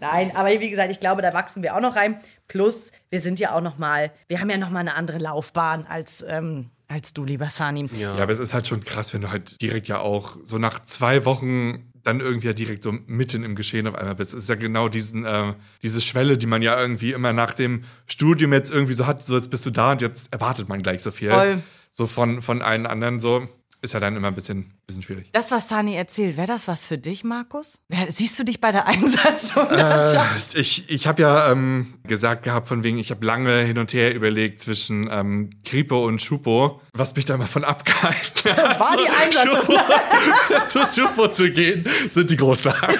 [0.00, 2.20] Nein, aber wie gesagt, ich glaube, da wachsen wir auch noch rein.
[2.48, 5.86] Plus, wir sind ja auch noch mal, wir haben ja noch mal eine andere Laufbahn
[5.86, 7.88] als, ähm, als du, lieber Sani.
[7.94, 10.82] Ja, aber es ist halt schon krass, wenn du halt direkt ja auch so nach
[10.84, 14.32] zwei Wochen dann irgendwie ja direkt so mitten im Geschehen auf einmal bist.
[14.32, 17.82] Es ist ja genau diesen, äh, diese Schwelle, die man ja irgendwie immer nach dem
[18.06, 21.02] Studium jetzt irgendwie so hat, so jetzt bist du da und jetzt erwartet man gleich
[21.02, 21.30] so viel.
[21.30, 21.62] Voll.
[21.90, 23.48] So von, von allen anderen so.
[23.86, 25.28] Ist ja dann immer ein bisschen, bisschen schwierig.
[25.30, 27.78] Das, was Sani erzählt, wäre das was für dich, Markus?
[28.08, 30.56] Siehst du dich bei der Einsatzunterschaft?
[30.56, 34.12] Ich, ich habe ja ähm, gesagt gehabt, von wegen, ich habe lange hin und her
[34.12, 38.80] überlegt zwischen ähm, Kripo und Schupo, was mich da mal von abgehalten hat.
[38.80, 40.68] War die Einsatzunterschrift?
[40.68, 42.98] zur Schupo zu gehen, sind die Großlagen.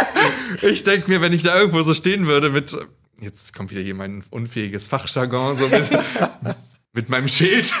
[0.60, 2.76] ich denke mir, wenn ich da irgendwo so stehen würde mit,
[3.22, 5.90] jetzt kommt wieder hier mein unfähiges Fachjargon, so mit,
[6.96, 7.72] mit meinem Schild.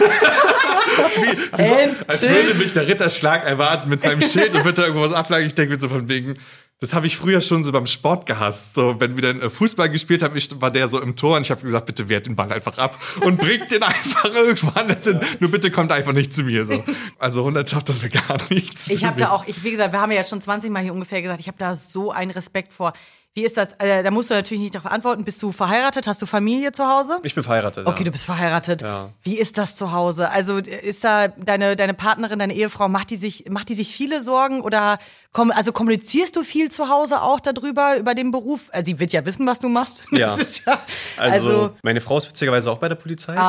[1.16, 2.46] Wie, wie so, Ein als Schild.
[2.46, 5.46] würde mich der Ritterschlag erwarten mit meinem Schild und wird da irgendwo was ablagen.
[5.46, 6.34] Ich denke mir so von wegen,
[6.80, 8.74] das habe ich früher schon so beim Sport gehasst.
[8.74, 11.42] So, wenn wir dann äh, Fußball gespielt haben, ich, war der so im Tor und
[11.42, 15.04] ich habe gesagt, bitte wehrt den Ball einfach ab und bringt den einfach irgendwo anders
[15.04, 15.20] hin.
[15.40, 16.66] Nur bitte kommt einfach nicht zu mir.
[16.66, 16.84] So.
[17.18, 18.88] Also 100 schafft das mir gar nichts.
[18.88, 21.22] Ich habe da auch, ich, wie gesagt, wir haben ja schon 20 Mal hier ungefähr
[21.22, 22.92] gesagt, ich habe da so einen Respekt vor.
[23.36, 23.68] Wie ist das?
[23.80, 25.22] Äh, da musst du natürlich nicht darauf antworten.
[25.22, 26.06] Bist du verheiratet?
[26.06, 27.18] Hast du Familie zu Hause?
[27.22, 27.86] Ich bin verheiratet.
[27.86, 28.04] Okay, ja.
[28.06, 28.80] du bist verheiratet.
[28.80, 29.10] Ja.
[29.24, 30.30] Wie ist das zu Hause?
[30.30, 34.22] Also ist da deine deine Partnerin, deine Ehefrau, macht die sich macht die sich viele
[34.22, 34.96] Sorgen oder
[35.32, 38.70] komm, also kommunizierst du viel zu Hause auch darüber über den Beruf?
[38.72, 40.04] Also, sie wird ja wissen, was du machst.
[40.16, 40.34] Ja.
[40.66, 40.78] Ja
[41.18, 43.34] Also, meine Frau ist witzigerweise auch bei der Polizei.
[43.34, 43.42] okay.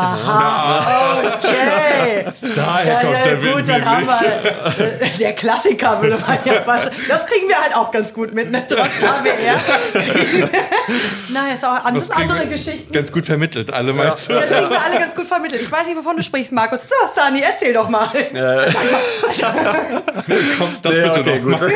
[2.55, 6.91] Daher kommt der Wind gut, dann haben wir äh, der Klassiker, würde man ja schon-
[7.07, 8.65] Das kriegen wir halt auch ganz gut mit, ne?
[8.67, 9.55] Trotz HWR.
[11.29, 12.91] Naja, ist auch Das an, kriegen andere Geschichten.
[12.91, 14.33] Ganz gut vermittelt, alle mal zu.
[14.33, 15.61] Das kriegen wir alle ganz gut vermittelt.
[15.61, 16.83] Ich weiß nicht, wovon du sprichst, Markus.
[16.83, 18.07] So, Sani, erzähl doch mal.
[18.07, 18.23] Kommt
[20.83, 21.71] das Nee, bitte okay, noch mal.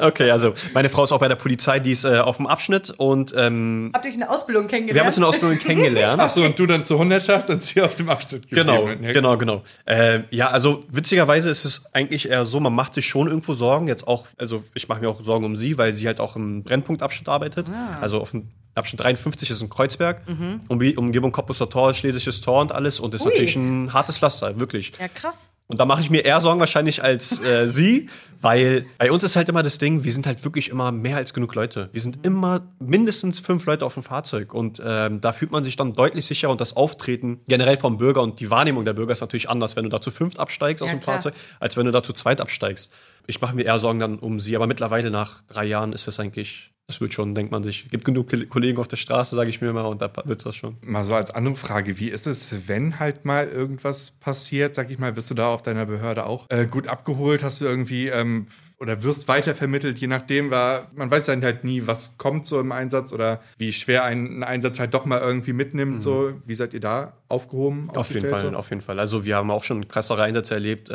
[0.00, 2.90] Okay, also meine Frau ist auch bei der Polizei, die ist äh, auf dem Abschnitt
[2.90, 4.94] und ähm, Habt ihr euch eine Ausbildung kennengelernt?
[4.94, 6.20] wir haben uns in der Ausbildung kennengelernt.
[6.22, 9.04] Achso, und du dann zur Hundertschaft und sie auf dem Abschnitt Genau, geblieben.
[9.04, 9.62] Ja, genau, genau.
[9.86, 13.88] Äh, ja, also witzigerweise ist es eigentlich eher so, man macht sich schon irgendwo Sorgen.
[13.88, 16.62] Jetzt auch, also ich mache mir auch Sorgen um sie, weil sie halt auch im
[16.62, 17.66] Brennpunktabschnitt arbeitet.
[18.00, 20.22] Also auf dem Abschnitt 53 ist in Kreuzberg.
[20.68, 23.00] Um, Umgebung Cottbusser Tor, Schlesisches Tor und alles.
[23.00, 23.32] Und das ist Ui.
[23.32, 24.92] natürlich ein hartes Pflaster, wirklich.
[25.00, 25.48] Ja, krass.
[25.68, 28.08] Und da mache ich mir eher Sorgen wahrscheinlich als äh, sie,
[28.40, 31.34] weil bei uns ist halt immer das Ding, wir sind halt wirklich immer mehr als
[31.34, 31.90] genug Leute.
[31.92, 35.76] Wir sind immer mindestens fünf Leute auf dem Fahrzeug und ähm, da fühlt man sich
[35.76, 39.20] dann deutlich sicherer und das Auftreten generell vom Bürger und die Wahrnehmung der Bürger ist
[39.20, 41.16] natürlich anders, wenn du da zu fünft absteigst aus Ja, dem klar.
[41.16, 42.90] Fahrzeug, als wenn du da zu zweit absteigst.
[43.26, 46.18] Ich mache mir eher Sorgen dann um sie, aber mittlerweile nach drei Jahren ist das
[46.18, 47.90] eigentlich, das wird schon, denkt man sich.
[47.90, 50.56] Gibt genug Ko- Kollegen auf der Straße, sage ich mir immer, und da wird das
[50.56, 50.78] schon.
[50.80, 54.98] Mal so als andere Frage, wie ist es, wenn halt mal irgendwas passiert, sag ich
[54.98, 57.42] mal, wirst du da auf deiner Behörde auch äh, gut abgeholt?
[57.42, 58.46] Hast du irgendwie ähm,
[58.80, 62.72] oder wirst weitervermittelt, je nachdem, weil man weiß ja halt nie, was kommt so im
[62.72, 66.00] Einsatz oder wie schwer ein, ein Einsatz halt doch mal irgendwie mitnimmt.
[66.00, 67.82] So, wie seid ihr da aufgehoben?
[67.82, 67.90] Mhm.
[67.90, 68.56] Auf jeden Fall, so?
[68.56, 68.98] auf jeden Fall.
[68.98, 70.94] Also wir haben auch schon krassere Einsätze erlebt, äh,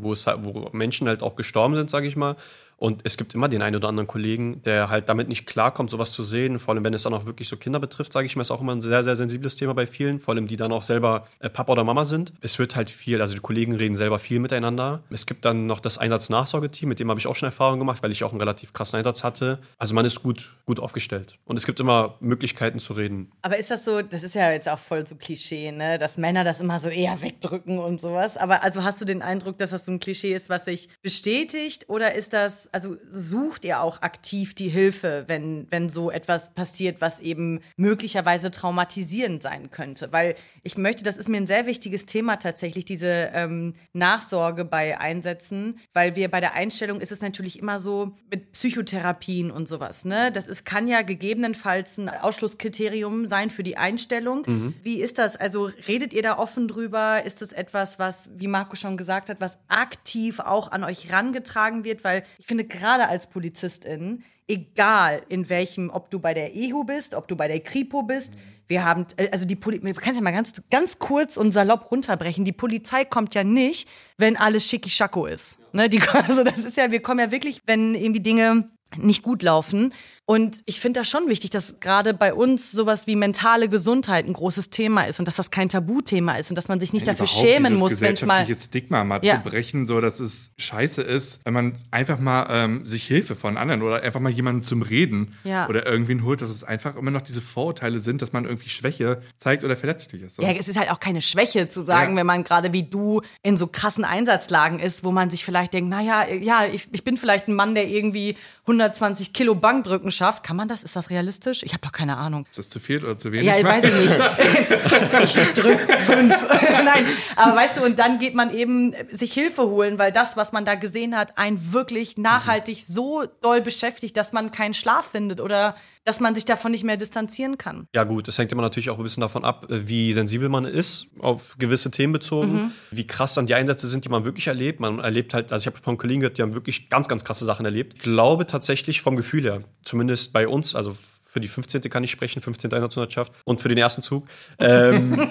[0.00, 2.36] wo es halt, wo Menschen halt auch gestorben sind, sage ich mal.
[2.78, 6.12] Und es gibt immer den einen oder anderen Kollegen, der halt damit nicht klarkommt, sowas
[6.12, 6.60] zu sehen.
[6.60, 8.60] Vor allem, wenn es dann auch wirklich so Kinder betrifft, sage ich mal, ist auch
[8.60, 10.20] immer ein sehr, sehr sensibles Thema bei vielen.
[10.20, 12.32] Vor allem, die dann auch selber äh, Papa oder Mama sind.
[12.40, 15.02] Es wird halt viel, also die Kollegen reden selber viel miteinander.
[15.10, 18.12] Es gibt dann noch das Einsatznachsorgeteam, mit dem habe ich auch schon Erfahrung gemacht, weil
[18.12, 19.58] ich auch einen relativ krassen Einsatz hatte.
[19.76, 21.36] Also man ist gut, gut aufgestellt.
[21.46, 23.32] Und es gibt immer Möglichkeiten zu reden.
[23.42, 25.98] Aber ist das so, das ist ja jetzt auch voll so Klischee, ne?
[25.98, 28.36] Dass Männer das immer so eher wegdrücken und sowas.
[28.36, 31.86] Aber also hast du den Eindruck, dass das so ein Klischee ist, was sich bestätigt?
[31.88, 37.00] Oder ist das, also sucht ihr auch aktiv die Hilfe, wenn, wenn so etwas passiert,
[37.00, 40.12] was eben möglicherweise traumatisierend sein könnte?
[40.12, 44.98] Weil ich möchte, das ist mir ein sehr wichtiges Thema tatsächlich, diese ähm, Nachsorge bei
[44.98, 50.04] Einsätzen, weil wir bei der Einstellung ist es natürlich immer so mit Psychotherapien und sowas,
[50.04, 50.32] ne?
[50.32, 54.44] Das ist, kann ja gegebenenfalls ein Ausschlusskriterium sein für die Einstellung.
[54.82, 55.36] Wie ist das?
[55.36, 57.24] Also redet ihr da offen drüber?
[57.24, 61.84] Ist das etwas, was, wie Marco schon gesagt hat, was aktiv auch an euch rangetragen
[61.84, 62.04] wird?
[62.04, 67.14] Weil ich finde, gerade als Polizistin, egal in welchem, ob du bei der EHU bist,
[67.14, 68.34] ob du bei der Kripo bist,
[68.66, 71.90] wir haben, also die Polizei, man kann es ja mal ganz, ganz kurz und salopp
[71.90, 72.44] runterbrechen.
[72.44, 75.58] Die Polizei kommt ja nicht, wenn alles schicki-schacko ist.
[75.72, 79.42] Ne, die, also das ist ja, wir kommen ja wirklich, wenn irgendwie Dinge nicht gut
[79.42, 79.92] laufen.
[80.24, 84.34] Und ich finde das schon wichtig, dass gerade bei uns sowas wie mentale Gesundheit ein
[84.34, 87.24] großes Thema ist und dass das kein Tabuthema ist und dass man sich nicht dafür
[87.24, 88.46] Überhaupt schämen muss, wenn es mal.
[88.60, 89.36] Stigma mal Ja.
[89.42, 93.56] zu brechen, so dass es scheiße ist, wenn man einfach mal ähm, sich Hilfe von
[93.56, 95.66] anderen oder einfach mal jemanden zum Reden Ja.
[95.66, 99.22] oder irgendwen holt, dass es einfach immer noch diese Vorurteile sind, dass man irgendwie Schwäche
[99.38, 100.36] zeigt oder verletzlich ist.
[100.36, 100.42] So.
[100.42, 102.18] Ja, es ist halt auch keine Schwäche zu sagen, Ja.
[102.18, 105.88] wenn man gerade wie du in so krassen Einsatzlagen ist, wo man sich vielleicht denkt,
[105.88, 108.36] naja, ja, ich, ich bin vielleicht ein Mann, der irgendwie
[108.80, 110.44] 120 Kilo Bankdrücken schafft.
[110.44, 110.82] Kann man das?
[110.82, 111.62] Ist das realistisch?
[111.62, 112.46] Ich habe doch keine Ahnung.
[112.48, 113.46] Ist das zu viel oder zu wenig?
[113.46, 114.12] Ja, weiß ich nicht.
[115.44, 116.34] ich drück fünf.
[116.84, 117.04] Nein,
[117.36, 120.64] aber weißt du, und dann geht man eben sich Hilfe holen, weil das, was man
[120.64, 125.74] da gesehen hat, einen wirklich nachhaltig so doll beschäftigt, dass man keinen Schlaf findet oder
[126.08, 127.86] dass man sich davon nicht mehr distanzieren kann.
[127.94, 130.64] Ja, gut, das hängt immer natürlich auch ein bisschen davon ab, äh, wie sensibel man
[130.64, 134.80] ist, auf gewisse Themen bezogen, wie krass dann die Einsätze sind, die man wirklich erlebt.
[134.80, 137.44] Man erlebt halt, also ich habe von Kollegen gehört, die haben wirklich ganz, ganz krasse
[137.44, 137.92] Sachen erlebt.
[137.96, 140.96] Ich glaube tatsächlich vom Gefühl her, zumindest bei uns, also
[141.38, 141.82] für die 15.
[141.82, 142.72] kann ich sprechen, 15.
[142.72, 144.26] Einsatzhundertschaft und für den ersten Zug,
[144.58, 145.28] ähm,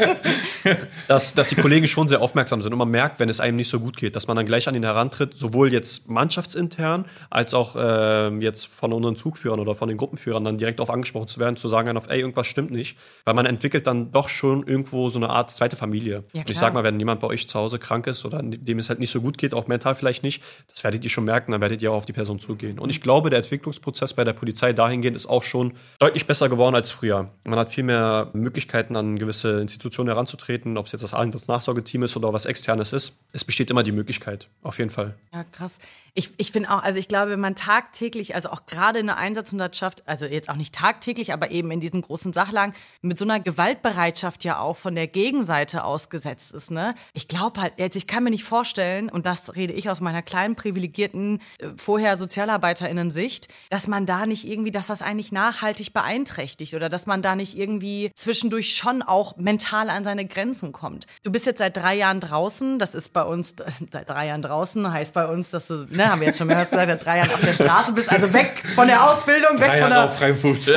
[1.08, 3.70] dass, dass die Kollegen schon sehr aufmerksam sind und man merkt, wenn es einem nicht
[3.70, 7.76] so gut geht, dass man dann gleich an ihn herantritt, sowohl jetzt mannschaftsintern als auch
[7.78, 11.58] ähm, jetzt von unseren Zugführern oder von den Gruppenführern dann direkt auf angesprochen zu werden,
[11.58, 15.20] zu sagen einfach, ey, irgendwas stimmt nicht, weil man entwickelt dann doch schon irgendwo so
[15.20, 16.24] eine Art zweite Familie.
[16.32, 18.80] Ja, und ich sag mal, wenn jemand bei euch zu Hause krank ist oder dem
[18.80, 21.52] es halt nicht so gut geht, auch mental vielleicht nicht, das werdet ihr schon merken,
[21.52, 22.80] dann werdet ihr auch auf die Person zugehen.
[22.80, 26.76] Und ich glaube, der Entwicklungsprozess bei der Polizei dahingehend ist auch schon deutlich besser geworden
[26.76, 27.32] als früher.
[27.44, 32.16] Man hat viel mehr Möglichkeiten, an gewisse Institutionen heranzutreten, ob es jetzt das Nachsorgeteam ist
[32.16, 33.18] oder was externes ist.
[33.34, 35.16] Es besteht immer die Möglichkeit, auf jeden Fall.
[35.34, 35.80] Ja, krass.
[36.14, 39.18] Ich, ich bin auch, also ich glaube, wenn man tagtäglich, also auch gerade in der
[39.18, 43.40] Einsatzhundertschaft, also jetzt auch nicht tagtäglich, aber eben in diesen großen Sachlagen, mit so einer
[43.40, 46.96] Gewaltbereitschaft ja auch von der Gegenseite ausgesetzt ist, ne?
[47.14, 50.22] Ich glaube halt, jetzt, ich kann mir nicht vorstellen, und das rede ich aus meiner
[50.22, 56.74] kleinen, privilegierten, äh, vorher SozialarbeiterInnen-Sicht, dass man da nicht irgendwie, dass das eigentlich nachhaltig beeinträchtigt
[56.74, 61.08] oder dass man da nicht irgendwie zwischendurch schon auch mental an seine Grenzen kommt.
[61.24, 63.56] Du bist jetzt seit drei Jahren draußen, das ist bei uns,
[63.92, 66.70] seit drei Jahren draußen, heißt bei uns, dass du, ne, haben wir jetzt schon mehrmals
[66.70, 69.82] gesagt, seit drei Jahren auf der Straße bist, also weg von der Ausbildung, weg Drei
[69.82, 70.72] von Jahre der, auf freiem Fuß.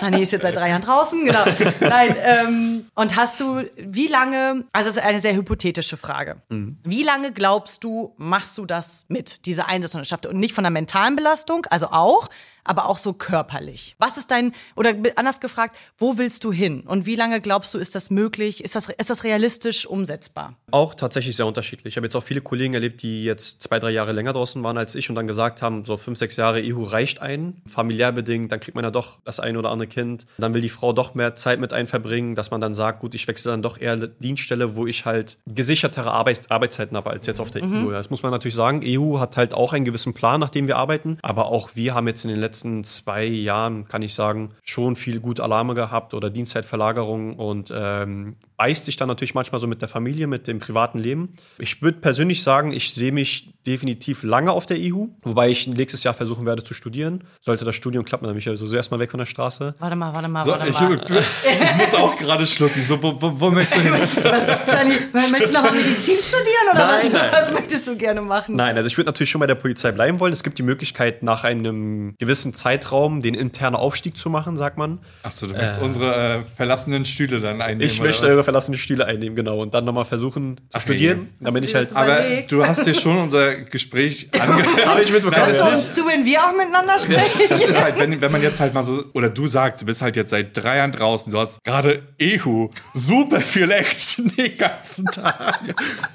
[0.00, 1.44] Sunny ist jetzt seit drei Jahren draußen, genau.
[1.80, 6.42] Nein, ähm, und hast du, wie lange, also das ist eine sehr hypothetische Frage.
[6.48, 10.26] Wie lange glaubst du, machst du das mit, diese Einsatzhundertschaft?
[10.26, 12.28] Und nicht von der mentalen Belastung, also auch,
[12.68, 13.96] aber auch so körperlich.
[13.98, 16.82] Was ist dein, oder anders gefragt, wo willst du hin?
[16.86, 18.62] Und wie lange glaubst du, ist das möglich?
[18.64, 20.54] Ist das, ist das realistisch umsetzbar?
[20.70, 21.92] Auch tatsächlich sehr unterschiedlich.
[21.92, 24.78] Ich habe jetzt auch viele Kollegen erlebt, die jetzt zwei, drei Jahre länger draußen waren
[24.78, 28.52] als ich und dann gesagt haben, so fünf, sechs Jahre EU reicht ein, familiär bedingt,
[28.52, 30.26] dann kriegt man ja doch das ein oder andere Kind.
[30.38, 33.14] Dann will die Frau doch mehr Zeit mit einem verbringen, dass man dann sagt, gut,
[33.14, 37.26] ich wechsle dann doch eher eine Dienststelle, wo ich halt gesichertere Arbeits Arbeitszeiten habe als
[37.26, 37.90] jetzt auf der EU.
[37.90, 38.82] Das muss man natürlich sagen.
[38.84, 41.18] EU hat halt auch einen gewissen Plan, nach dem wir arbeiten.
[41.22, 45.20] Aber auch wir haben jetzt in den letzten zwei Jahren, kann ich sagen, schon viel
[45.20, 49.88] gut Alarme gehabt oder Dienstzeitverlagerung und ähm, beißt sich dann natürlich manchmal so mit der
[49.88, 51.34] Familie, mit dem privaten Leben.
[51.58, 56.04] Ich würde persönlich sagen, ich sehe mich definitiv lange auf der EU, wobei ich nächstes
[56.04, 57.24] Jahr versuchen werde zu studieren.
[57.40, 59.74] Sollte das Studium klappen, dann bin ich ja sowieso erstmal weg von der Straße.
[59.78, 61.00] Warte mal, warte mal, So, warte ich, mal.
[61.08, 62.84] ich muss auch gerade schlucken.
[62.86, 63.92] So, wo, wo, wo möchtest du hin?
[63.92, 67.12] Was, Sani, möchtest du noch mal Medizin studieren oder Nein, was?
[67.12, 67.30] nein.
[67.32, 68.56] was möchtest du gerne machen?
[68.56, 70.32] Nein, also ich würde natürlich schon bei der Polizei bleiben wollen.
[70.32, 74.98] Es gibt die Möglichkeit, nach einem gewissen Zeitraum den internen Aufstieg zu machen, sagt man.
[75.22, 77.82] Achso, du möchtest unsere äh, verlassenen Stühle dann einnehmen.
[77.82, 78.30] Ich oder möchte was?
[78.30, 79.60] eure verlassene Stühle einnehmen, genau.
[79.60, 81.28] Und dann nochmal versuchen zu Ach, studieren.
[81.40, 81.96] Damit Hast ich halt.
[81.96, 84.86] Aber du hast dir schon unser Gespräch angehört.
[84.86, 85.44] Habe ich mitbekommen.
[85.44, 85.72] Hörst du ja.
[85.72, 87.40] uns zu, wenn wir auch miteinander sprechen?
[87.48, 90.02] Das ist halt, wenn, wenn man jetzt halt mal so, oder du sagst, du bist
[90.02, 95.06] halt jetzt seit drei Jahren draußen, du hast gerade Ehu, super viel Action den ganzen
[95.06, 95.60] Tag.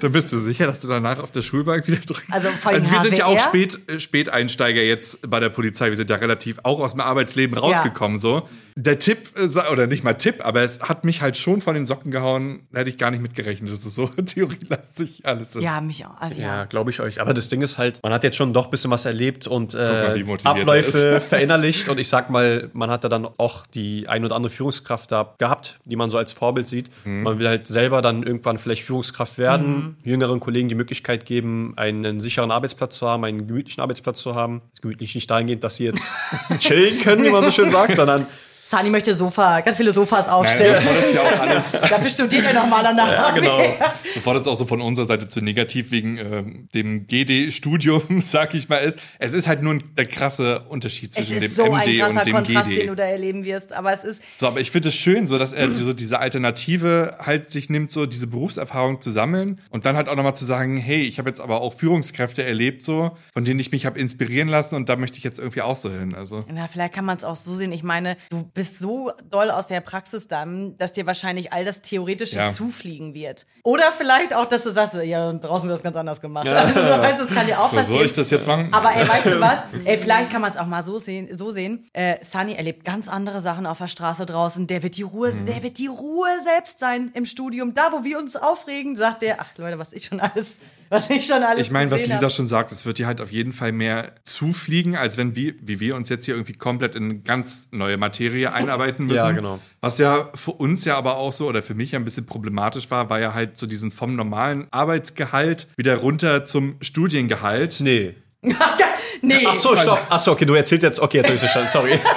[0.00, 2.32] Dann bist du sicher, dass du danach auf der Schulbank wieder drückst.
[2.32, 3.38] Also vor allem wir sind ja auch?
[3.38, 5.88] Spät, äh, Späteinsteiger jetzt bei der Polizei.
[5.88, 8.48] Wir sind ja relativ auch aus dem Arbeitsleben rausgekommen, so.
[8.74, 11.84] Der Tipp, äh, oder nicht mal Tipp, aber es hat mich halt schon von den
[11.86, 13.70] Socken gehauen, da hätte ich gar nicht mitgerechnet.
[13.70, 15.50] Das ist so theorielastig alles.
[15.50, 16.18] Das Ja, mich auch.
[16.20, 16.64] Also, Ja, ja.
[16.64, 17.20] glaube ich euch.
[17.20, 19.74] Aber das Ding ist halt, man hat jetzt schon doch ein bisschen was erlebt und
[19.74, 21.88] mal, äh, er Abläufe verinnerlicht.
[21.88, 25.34] Und ich sag mal, man hat da dann auch die ein oder andere Führungskraft da
[25.38, 26.90] gehabt, die man so als Vorbild sieht.
[27.04, 27.22] Mhm.
[27.22, 32.20] Man will halt selber dann irgendwann vielleicht Führungskraft werden, jüngeren Kollegen die Möglichkeit geben, einen
[32.20, 34.62] sicheren Arbeitsplatz zu haben, einen gemütlichen Arbeitsplatz zu haben.
[34.72, 36.12] Ist gemütlich nicht dahingehend, dass sie jetzt
[36.58, 38.26] chillen können, wie man so schön sagt, sondern
[38.64, 40.74] Sani möchte Sofa, ganz viele Sofas aufstellen.
[40.76, 43.10] bevor das ja auch alles, Dafür studiert er nochmal danach.
[43.10, 43.58] Ja, genau.
[44.14, 48.68] bevor das auch so von unserer Seite zu negativ wegen ähm, dem GD-Studium, sag ich
[48.68, 48.98] mal, ist.
[49.18, 52.68] Es ist halt nur ein, der krasse Unterschied zwischen dem so MD und dem Kontrast,
[52.68, 52.80] GD.
[52.80, 53.72] den du da erleben wirst.
[53.72, 57.16] Aber es ist, So, aber ich finde es schön, so dass er so diese Alternative
[57.18, 60.76] halt sich nimmt, so diese Berufserfahrung zu sammeln und dann halt auch nochmal zu sagen,
[60.76, 64.48] hey, ich habe jetzt aber auch Führungskräfte erlebt, so, von denen ich mich habe inspirieren
[64.48, 66.14] lassen und da möchte ich jetzt irgendwie auch so hin.
[66.14, 66.44] Also.
[66.52, 67.72] na, vielleicht kann man es auch so sehen.
[67.72, 71.80] Ich meine, du bist so doll aus der Praxis dann, dass dir wahrscheinlich all das
[71.80, 72.52] Theoretische Ja.
[72.52, 73.46] zufliegen wird.
[73.62, 76.48] Oder vielleicht auch, dass du sagst, ja, draußen wird das ganz anders gemacht.
[76.48, 77.96] Also, so, weißt, das kann dir auch So, passieren.
[77.98, 78.68] soll ich das jetzt machen?
[78.72, 79.58] Aber ey, weißt du was?
[79.84, 81.28] Ey, vielleicht kann man es auch mal so sehen.
[81.36, 81.86] So sehen.
[81.92, 84.66] Äh, Sunny erlebt ganz andere Sachen auf der Straße draußen.
[84.66, 85.46] Der wird die Ruhe, Mhm.
[85.46, 87.74] der wird die Ruhe selbst sein im Studium.
[87.74, 90.56] Da, wo wir uns aufregen, sagt der, ach Leute, was ich schon alles,
[90.92, 91.66] was ich schon alles.
[91.66, 92.32] Ich meine, was Lisa hab.
[92.32, 95.80] schon sagt, es wird dir halt auf jeden Fall mehr zufliegen, als wenn wir, wie
[95.80, 99.16] wir uns jetzt hier irgendwie komplett in ganz neue Materie einarbeiten müssen.
[99.16, 99.58] Ja, genau.
[99.80, 102.90] Was ja für uns ja aber auch so oder für mich ja ein bisschen problematisch
[102.90, 107.80] war, war ja halt so diesen vom normalen Arbeitsgehalt wieder runter zum Studiengehalt.
[107.80, 108.14] nee.
[109.22, 109.46] nee.
[109.46, 110.00] Ach so, stopp.
[110.10, 110.98] Ach so, okay, du erzählst jetzt.
[110.98, 111.68] Okay, jetzt habe ich verstanden.
[111.68, 111.98] Sorry.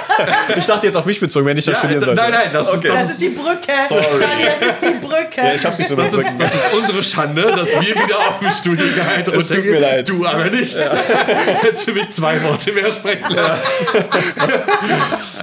[0.56, 2.20] Ich dachte jetzt auf mich bezogen, wenn ich das Ja, studieren sollte.
[2.22, 2.88] nein, nein, das ist- okay.
[2.88, 3.72] Das ist die Brücke.
[3.88, 4.02] Sorry.
[4.60, 5.36] Das ist die Brücke.
[5.36, 8.38] Ja, ich hab's nicht so Das ist, das ist unsere Schande, dass wir wieder auf
[8.40, 9.74] dem Studiengehalt Es tut runtergehen.
[9.74, 10.08] mir leid.
[10.08, 10.76] Du aber nicht.
[11.60, 13.68] Hättest du mich zwei Worte mehr sprechen lassen.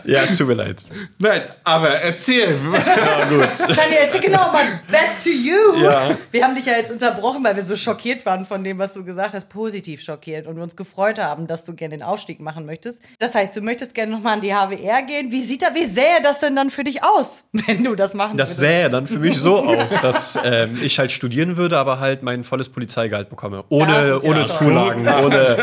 [0.06, 0.84] Ja, es tut mir leid.
[1.20, 2.58] Nein, aber erzähl.
[2.58, 5.82] Sunny, erzähl genau mal, back to you.
[5.84, 6.10] Ja.
[6.32, 9.04] Wir haben dich ja jetzt unterbrochen, weil wir so schockiert waren von dem, was du
[9.04, 12.66] gesagt hast, positiv schockiert und wir uns gefreut haben, dass du gerne den Aufstieg machen
[12.66, 13.02] möchtest.
[13.20, 15.32] Das heißt, du möchtest gerne nochmal an die HWR gehen.
[15.32, 18.38] Wie sieht da, wie sähe das denn dann für dich aus, wenn du das machen
[18.38, 18.60] Das würdest?
[18.60, 22.44] sähe dann für mich so aus, dass ähm, ich halt studieren würde, aber halt mein
[22.44, 23.64] volles Polizeigehalt bekomme.
[23.70, 24.58] Ohne, ja ohne toll.
[24.58, 25.58] Zulagen, ohne.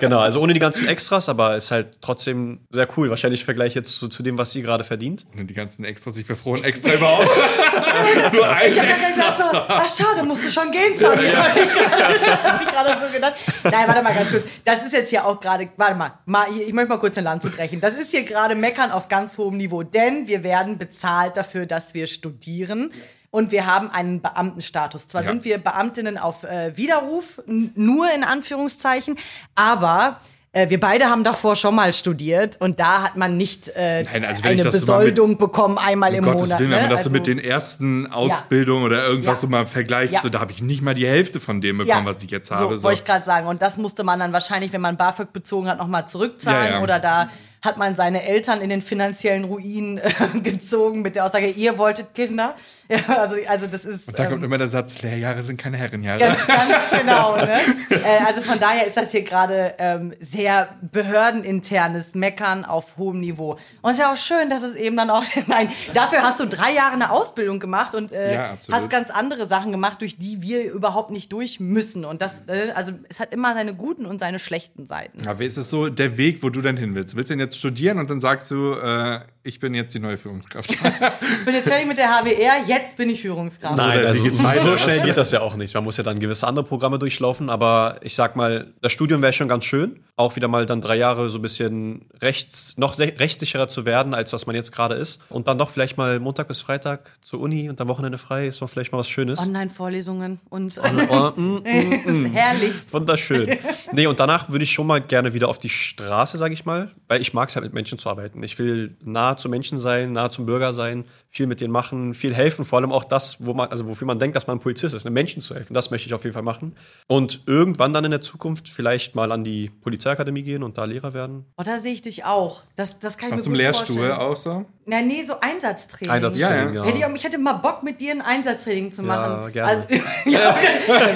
[0.00, 3.10] Genau, also ohne die ganzen Extras, aber ist halt trotzdem sehr cool.
[3.10, 5.24] Wahrscheinlich im Vergleich jetzt zu, zu dem, was sie gerade verdient.
[5.38, 7.28] Und die ganzen Extras, ich verfroren extra überhaupt.
[8.32, 9.30] Nur ein Ich habe ja extra.
[9.30, 11.28] gesagt, so, ach schade, musst du schon gehen, Sunny.
[11.28, 13.34] Hab ich gerade- hab ich gerade so gedacht.
[13.64, 14.43] Nein, warte mal ganz kurz.
[14.64, 17.50] Das ist jetzt hier auch gerade, warte mal, mal, ich möchte mal kurz eine Lanze
[17.50, 17.80] brechen.
[17.80, 21.94] Das ist hier gerade Meckern auf ganz hohem Niveau, denn wir werden bezahlt dafür, dass
[21.94, 22.92] wir studieren.
[23.30, 25.08] Und wir haben einen Beamtenstatus.
[25.08, 25.30] Zwar Ja.
[25.30, 29.18] sind wir Beamtinnen auf äh, Widerruf, nur in Anführungszeichen,
[29.56, 30.20] aber
[30.54, 34.24] äh, wir beide haben davor schon mal studiert und da hat man nicht äh, Nein,
[34.24, 36.58] also eine das so mit- Besoldung bekommen einmal Um im Gottes Monat.
[36.60, 36.82] Willen, wenn ne?
[36.84, 39.40] man das so Also- mit den ersten Ausbildungen oder irgendwas Ja.
[39.42, 40.20] so mal vergleicht, Ja.
[40.22, 42.70] so, da habe ich nicht mal die Hälfte von dem bekommen, was ich jetzt habe.
[42.72, 43.46] So, So, wollte ich gerade sagen.
[43.48, 46.82] Und das musste man dann wahrscheinlich, wenn man BAföG bezogen hat, nochmal zurückzahlen Ja, ja.
[46.82, 47.28] oder da
[47.64, 50.10] hat man seine Eltern in den finanziellen Ruin äh,
[50.42, 52.54] gezogen mit der Aussage, ihr wolltet Kinder.
[52.88, 54.06] Ja, also, also das ist.
[54.06, 56.18] Und da kommt ähm, immer der Satz, Lehrjahre sind keine Herrenjahre.
[56.18, 57.36] Ganz, ganz genau.
[57.36, 57.54] Ne?
[57.90, 63.52] Äh, also von daher ist das hier gerade ähm, sehr behördeninternes Meckern auf hohem Niveau.
[63.80, 66.46] Und es ist ja auch schön, dass es eben dann auch, nein, dafür hast du
[66.46, 70.42] drei Jahre eine Ausbildung gemacht und äh, Ja, hast ganz andere Sachen gemacht, durch die
[70.42, 72.04] wir überhaupt nicht durch müssen.
[72.04, 75.26] Und das, äh, also es hat immer seine guten und seine schlechten Seiten.
[75.26, 77.16] Aber ist es so der Weg, wo du dann hin willst?
[77.16, 80.16] Willst du denn jetzt studieren und dann sagst du, äh, ich bin jetzt die neue
[80.16, 80.70] Führungskraft?
[80.72, 83.76] Ich bin jetzt fertig mit der HWR, jetzt bin ich Führungskraft.
[83.76, 85.74] Nein, also so schnell geht das ja auch nicht.
[85.74, 89.34] Man muss ja dann gewisse andere Programme durchlaufen, aber ich sag mal, das Studium wäre
[89.34, 90.00] schon ganz schön.
[90.16, 94.32] Auch wieder mal dann drei Jahre so ein bisschen rechts, noch rechtssicherer zu werden, als
[94.32, 95.20] was man jetzt gerade ist.
[95.28, 98.62] Und dann doch vielleicht mal Montag bis Freitag zur Uni und am Wochenende frei, ist
[98.62, 99.40] doch vielleicht mal was Schönes.
[99.40, 102.94] Online-Vorlesungen und Oh, mm, das ist herrlichst.
[102.94, 103.58] Wunderschön.
[103.92, 106.90] Nee, und danach würde ich schon mal gerne wieder auf die Straße, sage ich mal,
[107.08, 108.42] weil ich mag es halt mit Menschen zu arbeiten.
[108.42, 112.34] Ich will nah zu Menschen sein, nah zum Bürger sein, viel mit denen machen, viel
[112.34, 114.94] helfen, vor allem auch das, wo man, also wofür man denkt, dass man ein Polizist
[114.94, 115.74] ist, einem Menschen zu helfen.
[115.74, 116.76] Das möchte ich auf jeden Fall machen.
[117.08, 121.12] Und irgendwann dann in der Zukunft vielleicht mal an die Polizeiakademie gehen und da Lehrer
[121.14, 121.44] werden.
[121.56, 122.62] Oh, da sehe ich dich auch.
[122.76, 124.18] Das, das kann ich Aus mir gut Lehrstuhl vorstellen.
[124.20, 124.64] auch so?
[124.86, 126.12] Na, nee, so Einsatztraining.
[126.14, 126.86] Einsatztraining, Ja, ja.
[126.86, 129.52] Hätte ich, auch, ich hätte mal Bock, mit dir ein Einsatztraining zu machen.
[129.52, 129.70] gerne.
[129.70, 129.86] Also,
[130.26, 130.56] ja,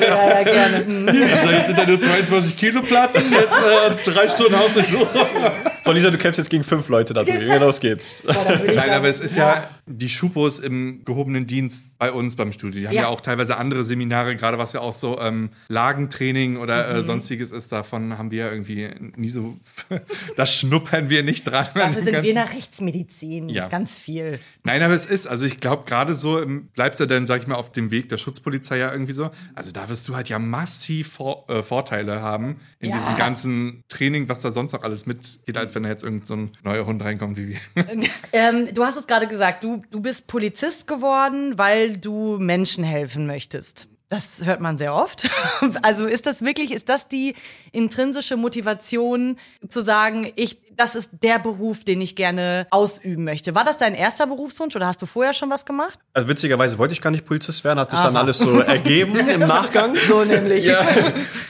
[0.01, 0.87] ja, ja, gerne.
[0.87, 1.09] Hm.
[1.09, 4.71] Also jetzt sind da nur 22 Kilo Platten, jetzt äh, drei Stunden Haus
[5.85, 5.93] so.
[5.93, 7.41] Lisa, du kämpfst jetzt gegen fünf Leute da drüben.
[7.41, 8.23] Genau, los geht's.
[8.27, 12.81] Ich Nein, aber es ist ja die Schupos im gehobenen Dienst bei uns beim Studio.
[12.81, 13.09] Die haben ja, Ja.
[13.09, 16.97] auch teilweise andere Seminare, gerade was ja auch so ähm, Lagentraining oder Mhm.
[16.97, 17.73] äh, sonstiges ist.
[17.73, 19.57] Davon haben wir ja irgendwie nie so.
[20.37, 21.67] das schnuppern wir nicht dran.
[21.75, 23.49] an Dafür sind wir nach Rechtsmedizin.
[23.49, 23.69] Ja.
[23.69, 24.39] Ganz viel.
[24.65, 27.47] Nein, aber es ist, also ich glaube, gerade so ähm, bleibt er dann, sag ich
[27.47, 29.31] mal, auf dem Weg der Schutzpolizei ja irgendwie so.
[29.55, 32.97] Also da wirst du halt ja massiv vor, äh, Vorteile haben in Ja.
[32.99, 36.35] diesem ganzen Training, was da sonst noch alles mitgeht, als wenn da jetzt irgendein so
[36.35, 37.59] ein neuer Hund reinkommt wie wir.
[38.33, 43.27] Ähm, du hast es gerade gesagt, du, du bist Polizist geworden, weil du Menschen helfen
[43.27, 43.89] möchtest.
[44.09, 45.29] Das hört man sehr oft.
[45.83, 47.35] Also ist das wirklich, ist das die
[47.73, 53.55] intrinsische Motivation zu sagen, ich, das ist der Beruf, den ich gerne ausüben möchte?
[53.55, 55.99] War das dein erster Berufswunsch oder hast du vorher schon was gemacht?
[56.13, 59.41] Also witzigerweise wollte ich gar nicht Polizist werden, hat sich dann alles so ergeben im
[59.41, 59.97] Nachgang.
[59.97, 60.67] So nämlich.
[60.67, 60.87] Ja.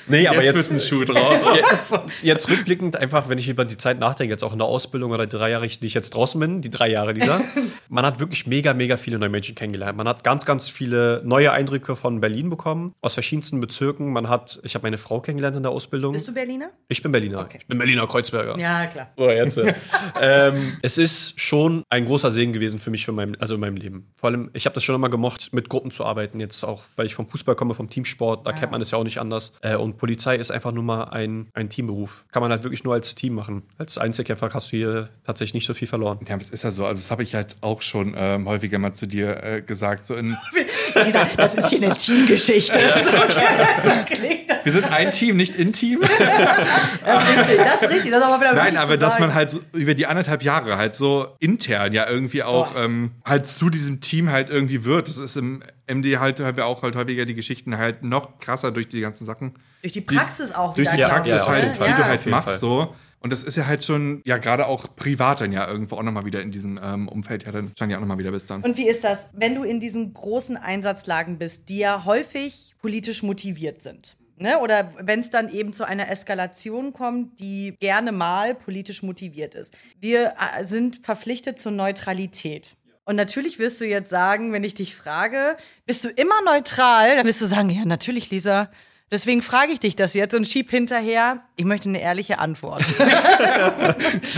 [0.08, 1.56] Nee, aber jetzt, jetzt, wird ein Schuh drauf.
[1.56, 5.12] jetzt, jetzt rückblickend einfach, wenn ich über die Zeit nachdenke, jetzt auch in der Ausbildung
[5.12, 7.42] oder die drei Jahre, die ich jetzt draußen bin, die drei Jahre dieser,
[7.88, 9.96] man hat wirklich mega, mega viele neue Menschen kennengelernt.
[9.98, 14.10] Man hat ganz, ganz viele neue Eindrücke von Berlin bekommen, aus verschiedensten Bezirken.
[14.12, 16.12] Man hat, ich habe meine Frau kennengelernt in der Ausbildung.
[16.12, 16.70] Bist du Berliner?
[16.88, 17.46] Ich bin Berliner.
[17.52, 18.58] Ich bin Berliner Kreuzberger.
[18.58, 19.10] Ja, klar.
[19.18, 19.58] So, jetzt.
[19.58, 19.74] äh,
[20.20, 23.76] ähm, es ist schon ein großer Segen gewesen für mich, für mein, also in meinem
[23.76, 24.06] Leben.
[24.14, 26.38] Vor allem, ich habe das schon immer gemocht, mit Gruppen zu arbeiten.
[26.38, 29.02] Jetzt auch, weil ich vom Fußball komme, vom Teamsport, da kennt man es ja auch
[29.02, 29.54] nicht anders.
[29.60, 32.26] Äh, und Polizei ist einfach nur mal ein, ein Teamberuf.
[32.30, 33.64] Kann man halt wirklich nur als Team machen.
[33.76, 36.20] Als Einzelkämpfer hast du hier tatsächlich nicht so viel verloren.
[36.28, 36.86] Ja, das ist ja so.
[36.86, 40.06] Also, das habe ich jetzt auch schon ähm, häufiger mal zu dir äh, gesagt.
[40.06, 40.36] So in,
[41.04, 42.78] Lisa, das ist hier eine Teamgeschichte.
[42.98, 44.64] So, so klingt das.
[44.64, 46.00] wir sind ein Team, nicht in Team.
[46.00, 48.10] Das ist richtig, das ist richtig.
[48.10, 50.94] Das ist aber wieder Nein, aber dass man halt so über die anderthalb Jahre halt
[50.94, 55.08] so intern ja irgendwie auch ähm, halt zu diesem Team halt irgendwie wird.
[55.08, 58.70] Das ist im MD halt, haben wir auch halt häufiger die Geschichten halt noch krasser
[58.72, 59.54] durch die ganzen Sachen.
[59.82, 61.88] Durch die Praxis auch Durch die Ja, Praxis ja, halt, jeden Fall.
[61.88, 62.06] die du Ja.
[62.06, 62.58] halt machst Fall.
[62.58, 62.94] so.
[63.20, 66.24] Und das ist ja halt schon, ja, gerade auch privat dann ja irgendwo auch nochmal
[66.24, 68.62] wieder in diesem ähm, Umfeld ja dann schon ja auch nochmal wieder bist dann.
[68.62, 73.24] Und wie ist das, wenn du in diesen großen Einsatzlagen bist, die ja häufig politisch
[73.24, 74.16] motiviert sind?
[74.40, 74.58] Ne?
[74.60, 79.76] Oder wenn es dann eben zu einer Eskalation kommt, die gerne mal politisch motiviert ist.
[80.00, 82.74] Wir äh, sind verpflichtet zur Neutralität.
[83.04, 87.16] Und natürlich wirst du jetzt sagen, wenn ich dich frage, bist du immer neutral?
[87.16, 88.70] Dann wirst du sagen, ja, natürlich, Lisa.
[89.10, 92.84] Deswegen frage ich dich das jetzt und schieb hinterher, ich möchte eine ehrliche Antwort.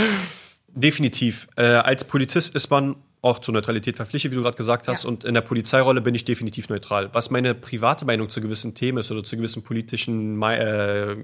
[0.69, 1.49] Definitiv.
[1.57, 5.05] Äh, als Polizist ist man auch zur Neutralität verpflichtet, wie du gerade gesagt hast.
[5.05, 5.09] Ja.
[5.09, 7.11] Und in der Polizeirolle bin ich definitiv neutral.
[7.13, 11.17] Was meine private Meinung zu gewissen Themen ist oder zu gewissen politischen äh,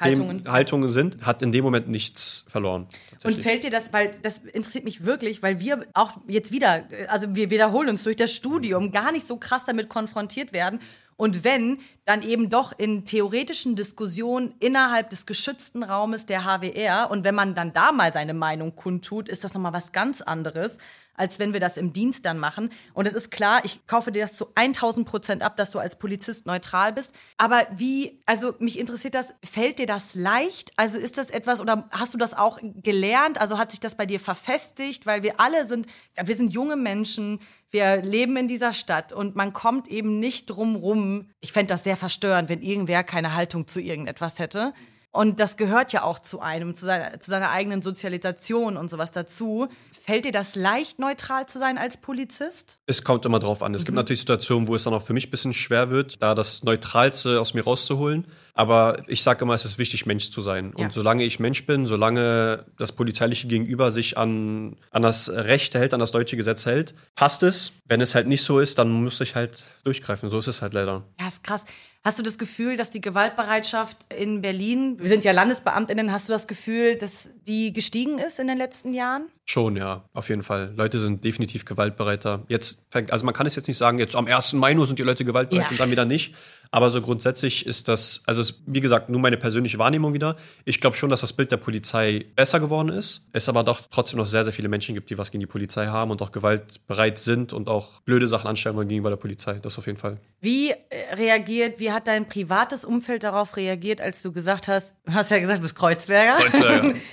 [0.00, 0.38] Haltungen.
[0.38, 2.88] Themen, Haltungen sind, hat in dem Moment nichts verloren.
[3.22, 7.36] Und fällt dir das, weil das interessiert mich wirklich, weil wir auch jetzt wieder, also
[7.36, 10.80] wir wiederholen uns durch das Studium gar nicht so krass damit konfrontiert werden.
[11.16, 17.08] Und wenn, dann eben doch in theoretischen Diskussionen innerhalb des geschützten Raumes der HWR.
[17.10, 20.78] Und wenn man dann da mal seine Meinung kundtut, ist das nochmal was ganz anderes,
[21.14, 22.70] als wenn wir das im Dienst dann machen.
[22.92, 25.98] Und es ist klar, ich kaufe dir das zu 1000 Prozent ab, dass du als
[25.98, 27.14] Polizist neutral bist.
[27.38, 30.72] Aber wie, also mich interessiert das, fällt dir das leicht?
[30.76, 33.40] Also ist das etwas oder hast du das auch gelernt?
[33.40, 35.06] Also hat sich das bei dir verfestigt?
[35.06, 35.86] Weil wir alle sind,
[36.22, 37.40] wir sind junge Menschen,
[37.70, 41.30] wir leben in dieser Stadt und man kommt eben nicht drum rum.
[41.40, 44.72] Ich fände das sehr verstörend, wenn irgendwer keine Haltung zu irgendetwas hätte.
[45.14, 49.12] Und das gehört ja auch zu einem, zu seiner, zu seiner eigenen Sozialisation und sowas
[49.12, 49.68] dazu.
[49.92, 52.78] Fällt dir das leicht, neutral zu sein als Polizist?
[52.86, 53.74] Es kommt immer drauf an.
[53.74, 56.34] Es gibt natürlich Situationen, wo es dann auch für mich ein bisschen schwer wird, da
[56.34, 58.24] das Neutralste aus mir rauszuholen.
[58.54, 60.74] Aber ich sage immer, es ist wichtig, Mensch zu sein.
[60.76, 60.86] Ja.
[60.86, 65.94] Und solange ich Mensch bin, solange das polizeiliche Gegenüber sich an, an das Recht hält,
[65.94, 67.74] an das deutsche Gesetz hält, passt es.
[67.84, 70.28] Wenn es halt nicht so ist, dann muss ich halt durchgreifen.
[70.28, 71.04] So ist es halt leider.
[71.20, 71.64] Ja, ist krass.
[72.04, 76.34] Hast du das Gefühl, dass die Gewaltbereitschaft in Berlin, wir sind ja Landesbeamtinnen, hast du
[76.34, 79.30] das Gefühl, dass die gestiegen ist in den letzten Jahren?
[79.46, 80.72] Schon, ja, auf jeden Fall.
[80.74, 82.44] Leute sind definitiv gewaltbereiter.
[82.48, 84.54] Jetzt, fängt- also man kann es jetzt nicht sagen, jetzt am 1.
[84.54, 85.70] Mai nur sind die Leute gewaltbereit Ja.
[85.70, 86.34] und dann wieder nicht.
[86.70, 90.36] Aber so grundsätzlich ist das, also es wie gesagt, nur meine persönliche Wahrnehmung wieder.
[90.64, 93.26] Ich glaube schon, dass das Bild der Polizei besser geworden ist.
[93.32, 95.86] Es aber doch trotzdem noch sehr, sehr viele Menschen gibt, die was gegen die Polizei
[95.88, 99.58] haben und auch gewaltbereit sind und auch blöde Sachen anstellen wollen gegenüber der Polizei.
[99.60, 100.16] Das auf jeden Fall.
[100.40, 100.76] Wie äh,
[101.16, 105.38] reagiert, wie hat dein privates Umfeld darauf reagiert, als du gesagt hast, du hast ja
[105.38, 106.36] gesagt, du bist Kreuzberger.
[106.36, 106.94] Kreuzberger.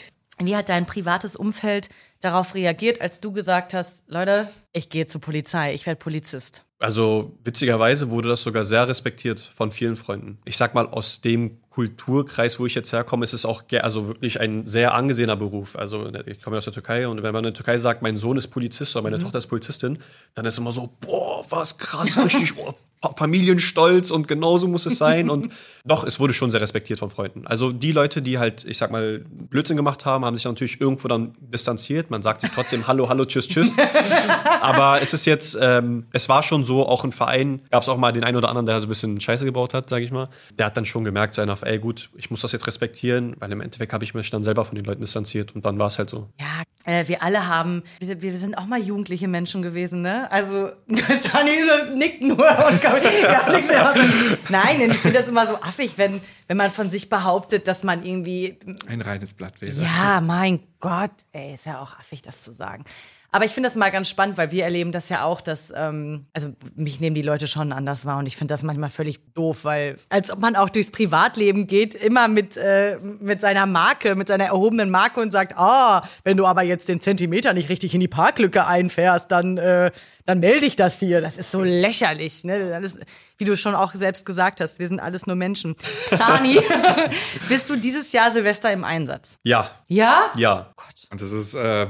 [0.43, 1.89] Wie hat dein privates Umfeld
[2.21, 6.63] darauf reagiert, als du gesagt hast, Leute, ich gehe zur Polizei, ich werde Polizist?
[6.79, 10.39] Also witzigerweise wurde das sogar sehr respektiert von vielen Freunden.
[10.45, 14.39] Ich sag mal, aus dem Kulturkreis, wo ich jetzt herkomme, ist es auch also wirklich
[14.39, 15.75] ein sehr angesehener Beruf.
[15.75, 18.17] Also ich komme ja aus der Türkei und wenn man in der Türkei sagt, mein
[18.17, 19.99] Sohn ist Polizist oder meine Tochter ist Polizistin,
[20.33, 22.73] dann ist immer so, boah, was krass, richtig, boah,
[23.15, 25.29] Familienstolz und genauso muss es sein.
[25.29, 25.49] Und
[25.85, 27.47] doch, es wurde schon sehr respektiert von Freunden.
[27.47, 31.07] Also die Leute, die halt, ich sag mal, Blödsinn gemacht haben, haben sich natürlich irgendwo
[31.07, 32.11] dann distanziert.
[32.11, 33.75] Man sagt sich trotzdem Hallo, Hallo, Tschüss, Tschüss.
[34.61, 37.97] Aber es ist jetzt, ähm, es war schon so, auch im Verein gab es auch
[37.97, 40.29] mal den einen oder anderen, der so ein bisschen Scheiße gebaut hat, sage ich mal.
[40.57, 43.51] Der hat dann schon gemerkt, so einer, ey gut, ich muss das jetzt respektieren, weil
[43.51, 45.97] im Endeffekt habe ich mich dann selber von den Leuten distanziert und dann war es
[45.97, 46.29] halt so.
[46.39, 50.31] Ja, äh, wir alle haben, wir sind, wir sind auch mal jugendliche Menschen gewesen, ne?
[50.31, 51.51] Also, Sani
[51.95, 52.81] nickt nur und
[53.51, 54.37] mehr sagen.
[54.49, 58.03] Nein, ich finde das immer so affig, wenn, wenn man von sich behauptet, dass man
[58.03, 59.73] irgendwie Ein reines Blatt wäre.
[59.73, 62.83] Ja, mein Gott, ey, ist ja auch affig, das zu sagen.
[63.33, 66.25] Aber ich finde das mal ganz spannend, weil wir erleben das ja auch, dass, ähm,
[66.33, 69.63] also mich nehmen die Leute schon anders wahr und ich finde das manchmal völlig doof,
[69.63, 74.27] weil als ob man auch durchs Privatleben geht, immer mit, äh, mit seiner Marke, mit
[74.27, 78.01] seiner erhobenen Marke und sagt, ah, wenn du aber jetzt den Zentimeter nicht richtig in
[78.01, 79.91] die Parklücke einfährst, dann, äh,
[80.25, 81.21] dann melde ich das hier.
[81.21, 82.69] Das ist so lächerlich, ne?
[82.69, 82.99] Das ist,
[83.41, 85.75] wie du schon auch selbst gesagt hast, wir sind alles nur Menschen.
[86.11, 86.59] Sani,
[87.49, 89.35] bist du dieses Jahr Silvester im Einsatz?
[89.43, 90.31] Ja, Ja?
[90.35, 90.71] ja.
[91.09, 91.87] Und das ist, äh,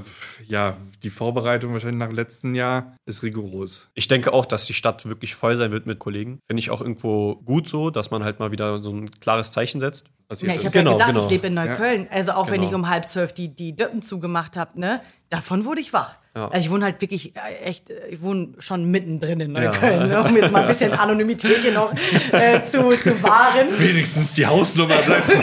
[0.48, 3.90] ja, die Vorbereitung wahrscheinlich nach dem letzten Jahr ist rigoros.
[3.94, 6.40] Ich denke auch, dass die Stadt wirklich voll sein wird mit Kollegen.
[6.48, 9.80] Finde ich auch irgendwo gut so, dass man halt mal wieder so ein klares Zeichen
[9.80, 10.08] setzt.
[10.42, 11.26] Ja, ich habe Genau, ja gesagt, genau.
[11.26, 12.08] ich lebe in Neukölln.
[12.10, 12.70] Also auch wenn Genau.
[12.70, 16.16] ich um halb zwölf die, die Döppen zugemacht habe, ne, davon wurde ich wach.
[16.34, 16.48] Ja.
[16.48, 20.24] Also ich wohne halt wirklich äh, echt, äh, ich wohne schon mittendrin in Neukölln, ne,
[20.24, 21.92] um jetzt mal ein bisschen Anonymität hier noch
[22.32, 23.68] äh, zu, zu wahren.
[23.78, 25.30] Wenigstens die Hausnummer bleibt.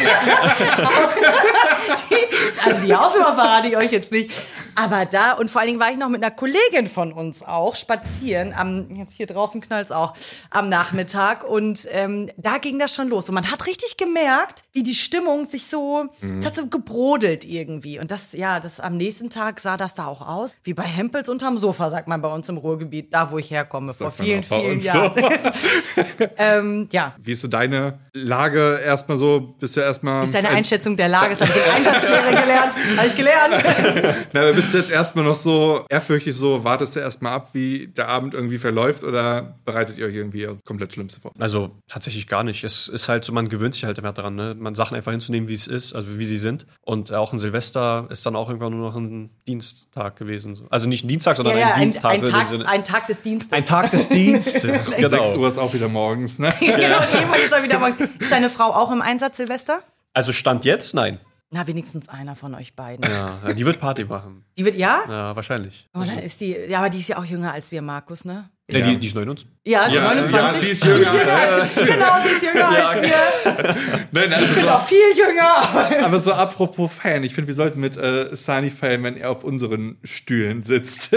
[2.65, 4.31] Also die Hausnummer verrate ich euch jetzt nicht.
[4.79, 7.75] Aber da, und vor allen Dingen war ich noch mit einer Kollegin von uns auch
[7.75, 8.55] spazieren.
[8.57, 10.15] Am, jetzt hier draußen knallt's auch,
[10.51, 11.43] am Nachmittag.
[11.43, 13.29] Und ähm, da ging das schon los.
[13.29, 16.09] Und man hat richtig gemerkt, wie die Stimmung sich so,
[16.39, 17.99] es hat so gebrodelt irgendwie.
[17.99, 20.55] Und das, ja, das am nächsten Tag sah das da auch aus.
[20.63, 23.95] Wie bei Hempels unterm Sofa, sagt man bei uns im Ruhrgebiet, da wo ich herkomme,
[23.95, 25.13] vor vielen, vielen Jahren.
[25.13, 26.25] so.
[26.39, 27.17] ähm, ja.
[27.19, 29.57] Wie ist so deine Lage erstmal so?
[29.59, 30.23] Bist du erstmal.
[30.23, 32.75] Ist deine Einschätzung der Lage, das habe ich in Einsatzlehre gelernt.
[32.97, 34.27] Habe ich gelernt.
[34.33, 38.09] Na, bist du jetzt erstmal noch so ehrfürchtig so, wartest du erstmal ab, wie der
[38.09, 41.33] Abend irgendwie verläuft oder bereitet ihr euch irgendwie das komplett Schlimmste vor?
[41.39, 42.65] Also tatsächlich gar nicht.
[42.65, 44.55] Es ist halt so, man gewöhnt sich halt immer daran, ne?
[44.59, 46.67] man Sachen einfach hinzunehmen, wie es ist, also wie sie sind.
[46.83, 50.55] Und auch ein Silvester ist dann auch irgendwann nur noch ein Dienstag gewesen.
[50.55, 50.67] so.
[50.71, 52.13] Also nicht ein Dienstag, sondern Ja, ja, ein ein, Dienstag.
[52.13, 52.69] ein, Tag, Sinne.
[52.69, 53.53] ein Tag des Dienstes.
[53.53, 54.63] ein Tag des Dienstes.
[54.63, 55.37] 6 genau.
[55.37, 56.53] Uhr ist auch wieder morgens, ne?
[56.61, 58.01] genau, irgendwann ist er wieder morgens.
[58.01, 59.81] Ist deine Frau auch im Einsatz, Silvester?
[60.15, 61.21] Also Stand jetzt, nein.
[61.51, 63.09] Na, wenigstens einer von euch beiden.
[63.11, 64.45] Ja, die wird Party machen.
[64.59, 65.01] Die wird, ja?
[65.09, 65.89] Ja, wahrscheinlich.
[65.95, 68.51] Oh, dann ist die, ja, aber die ist ja auch jünger als wir, Markus, ne?
[68.71, 68.81] Ja.
[68.83, 69.47] Die, die ist neu in uns.
[69.65, 70.33] Ja, Ja, 29.
[70.43, 71.11] ja, sie ist jünger.
[71.11, 73.75] als, genau, sie ist jünger als wir.
[74.13, 76.05] Nein, Ich also bin so, auch viel jünger.
[76.05, 79.43] aber so apropos feiern, ich finde, wir sollten mit äh, Sani feiern, wenn er auf
[79.43, 81.11] unseren Stühlen sitzt.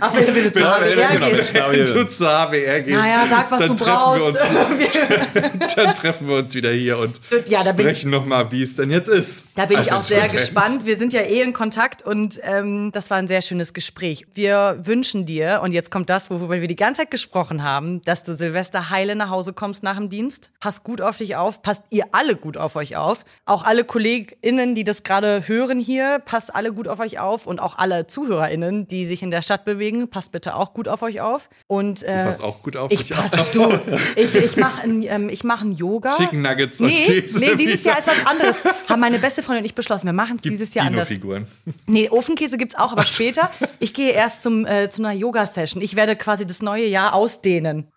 [0.00, 1.54] Ach, wenn du wieder zu HWR genau, gehst.
[1.54, 4.34] wenn du zur HWR gehst, Naja, sag, was dann du treffen brauchst.
[4.78, 8.74] Wir uns, dann treffen wir uns wieder hier und Ja, ich- sprechen nochmal, wie es
[8.76, 9.46] denn jetzt ist.
[9.54, 10.32] Da bin ich als auch sehr Student.
[10.32, 10.86] gespannt.
[10.86, 14.26] Wir sind ja eh in Kontakt und ähm, das war ein sehr schönes Gespräch.
[14.34, 18.02] Wir wünschen dir, und jetzt kommt das, wo, worüber wir die ganze Zeit gesprochen haben,
[18.02, 20.50] dass du Silvester heile nach Hause kommst nach dem Dienst.
[20.60, 23.24] Passt gut auf dich auf, passt ihr alle gut auf euch auf.
[23.44, 27.46] Auch alle KollegInnen, die das gerade hören hier, passt alle gut auf euch auf.
[27.46, 31.02] Und auch alle ZuhörerInnen, die sich in der Stadt bewegen, passt bitte auch gut auf
[31.02, 31.48] euch auf.
[31.66, 33.52] Und äh, Pass auch gut auf ich dich pass, auf.
[33.52, 33.70] du,
[34.16, 36.16] ich, ich mache ähm, ich mach ein Yoga.
[36.16, 37.84] Chicken Nuggets und Nee, Käse nee, dieses.
[37.84, 38.56] Jahr ist was anderes.
[38.88, 41.08] Haben meine beste Freundin und ich beschlossen, wir machen es dieses Jahr anders.
[41.08, 41.46] Dino-Figuren.
[41.86, 43.50] Nee, Ofenkäse gibt's auch, aber später.
[43.78, 45.82] Ich gehe erst zum, äh, zu einer Yoga-Session.
[45.82, 47.92] Ich werde quasi das neue Jahr ausdehnen.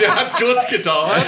[0.00, 1.24] Der hat kurz gedauert.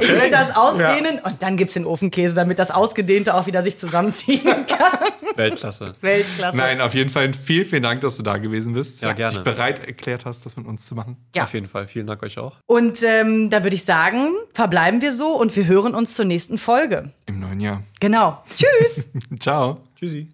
[0.00, 3.78] Ich will das ausdehnen und dann gibt's den Ofenkäse, damit das Ausgedehnte auch wieder sich
[3.78, 5.10] zusammenziehen kann.
[5.36, 5.94] Weltklasse.
[6.00, 6.56] Weltklasse.
[6.56, 9.00] Nein, auf jeden Fall vielen, vielen Dank, dass du da gewesen bist.
[9.00, 9.36] Ja, gerne.
[9.36, 11.16] Dich bereit erklärt hast, das mit uns zu machen.
[11.34, 11.44] Ja.
[11.44, 11.86] Auf jeden Fall.
[11.86, 12.56] Vielen Dank euch auch.
[12.66, 16.58] Und ähm, da würde ich sagen, verbleiben wir so und wir hören uns zur nächsten
[16.58, 17.12] Folge.
[17.26, 17.82] Im neuen Jahr.
[18.00, 18.42] Genau.
[18.54, 19.06] Tschüss.
[19.40, 19.80] Ciao.
[19.98, 20.28] Tschüssi.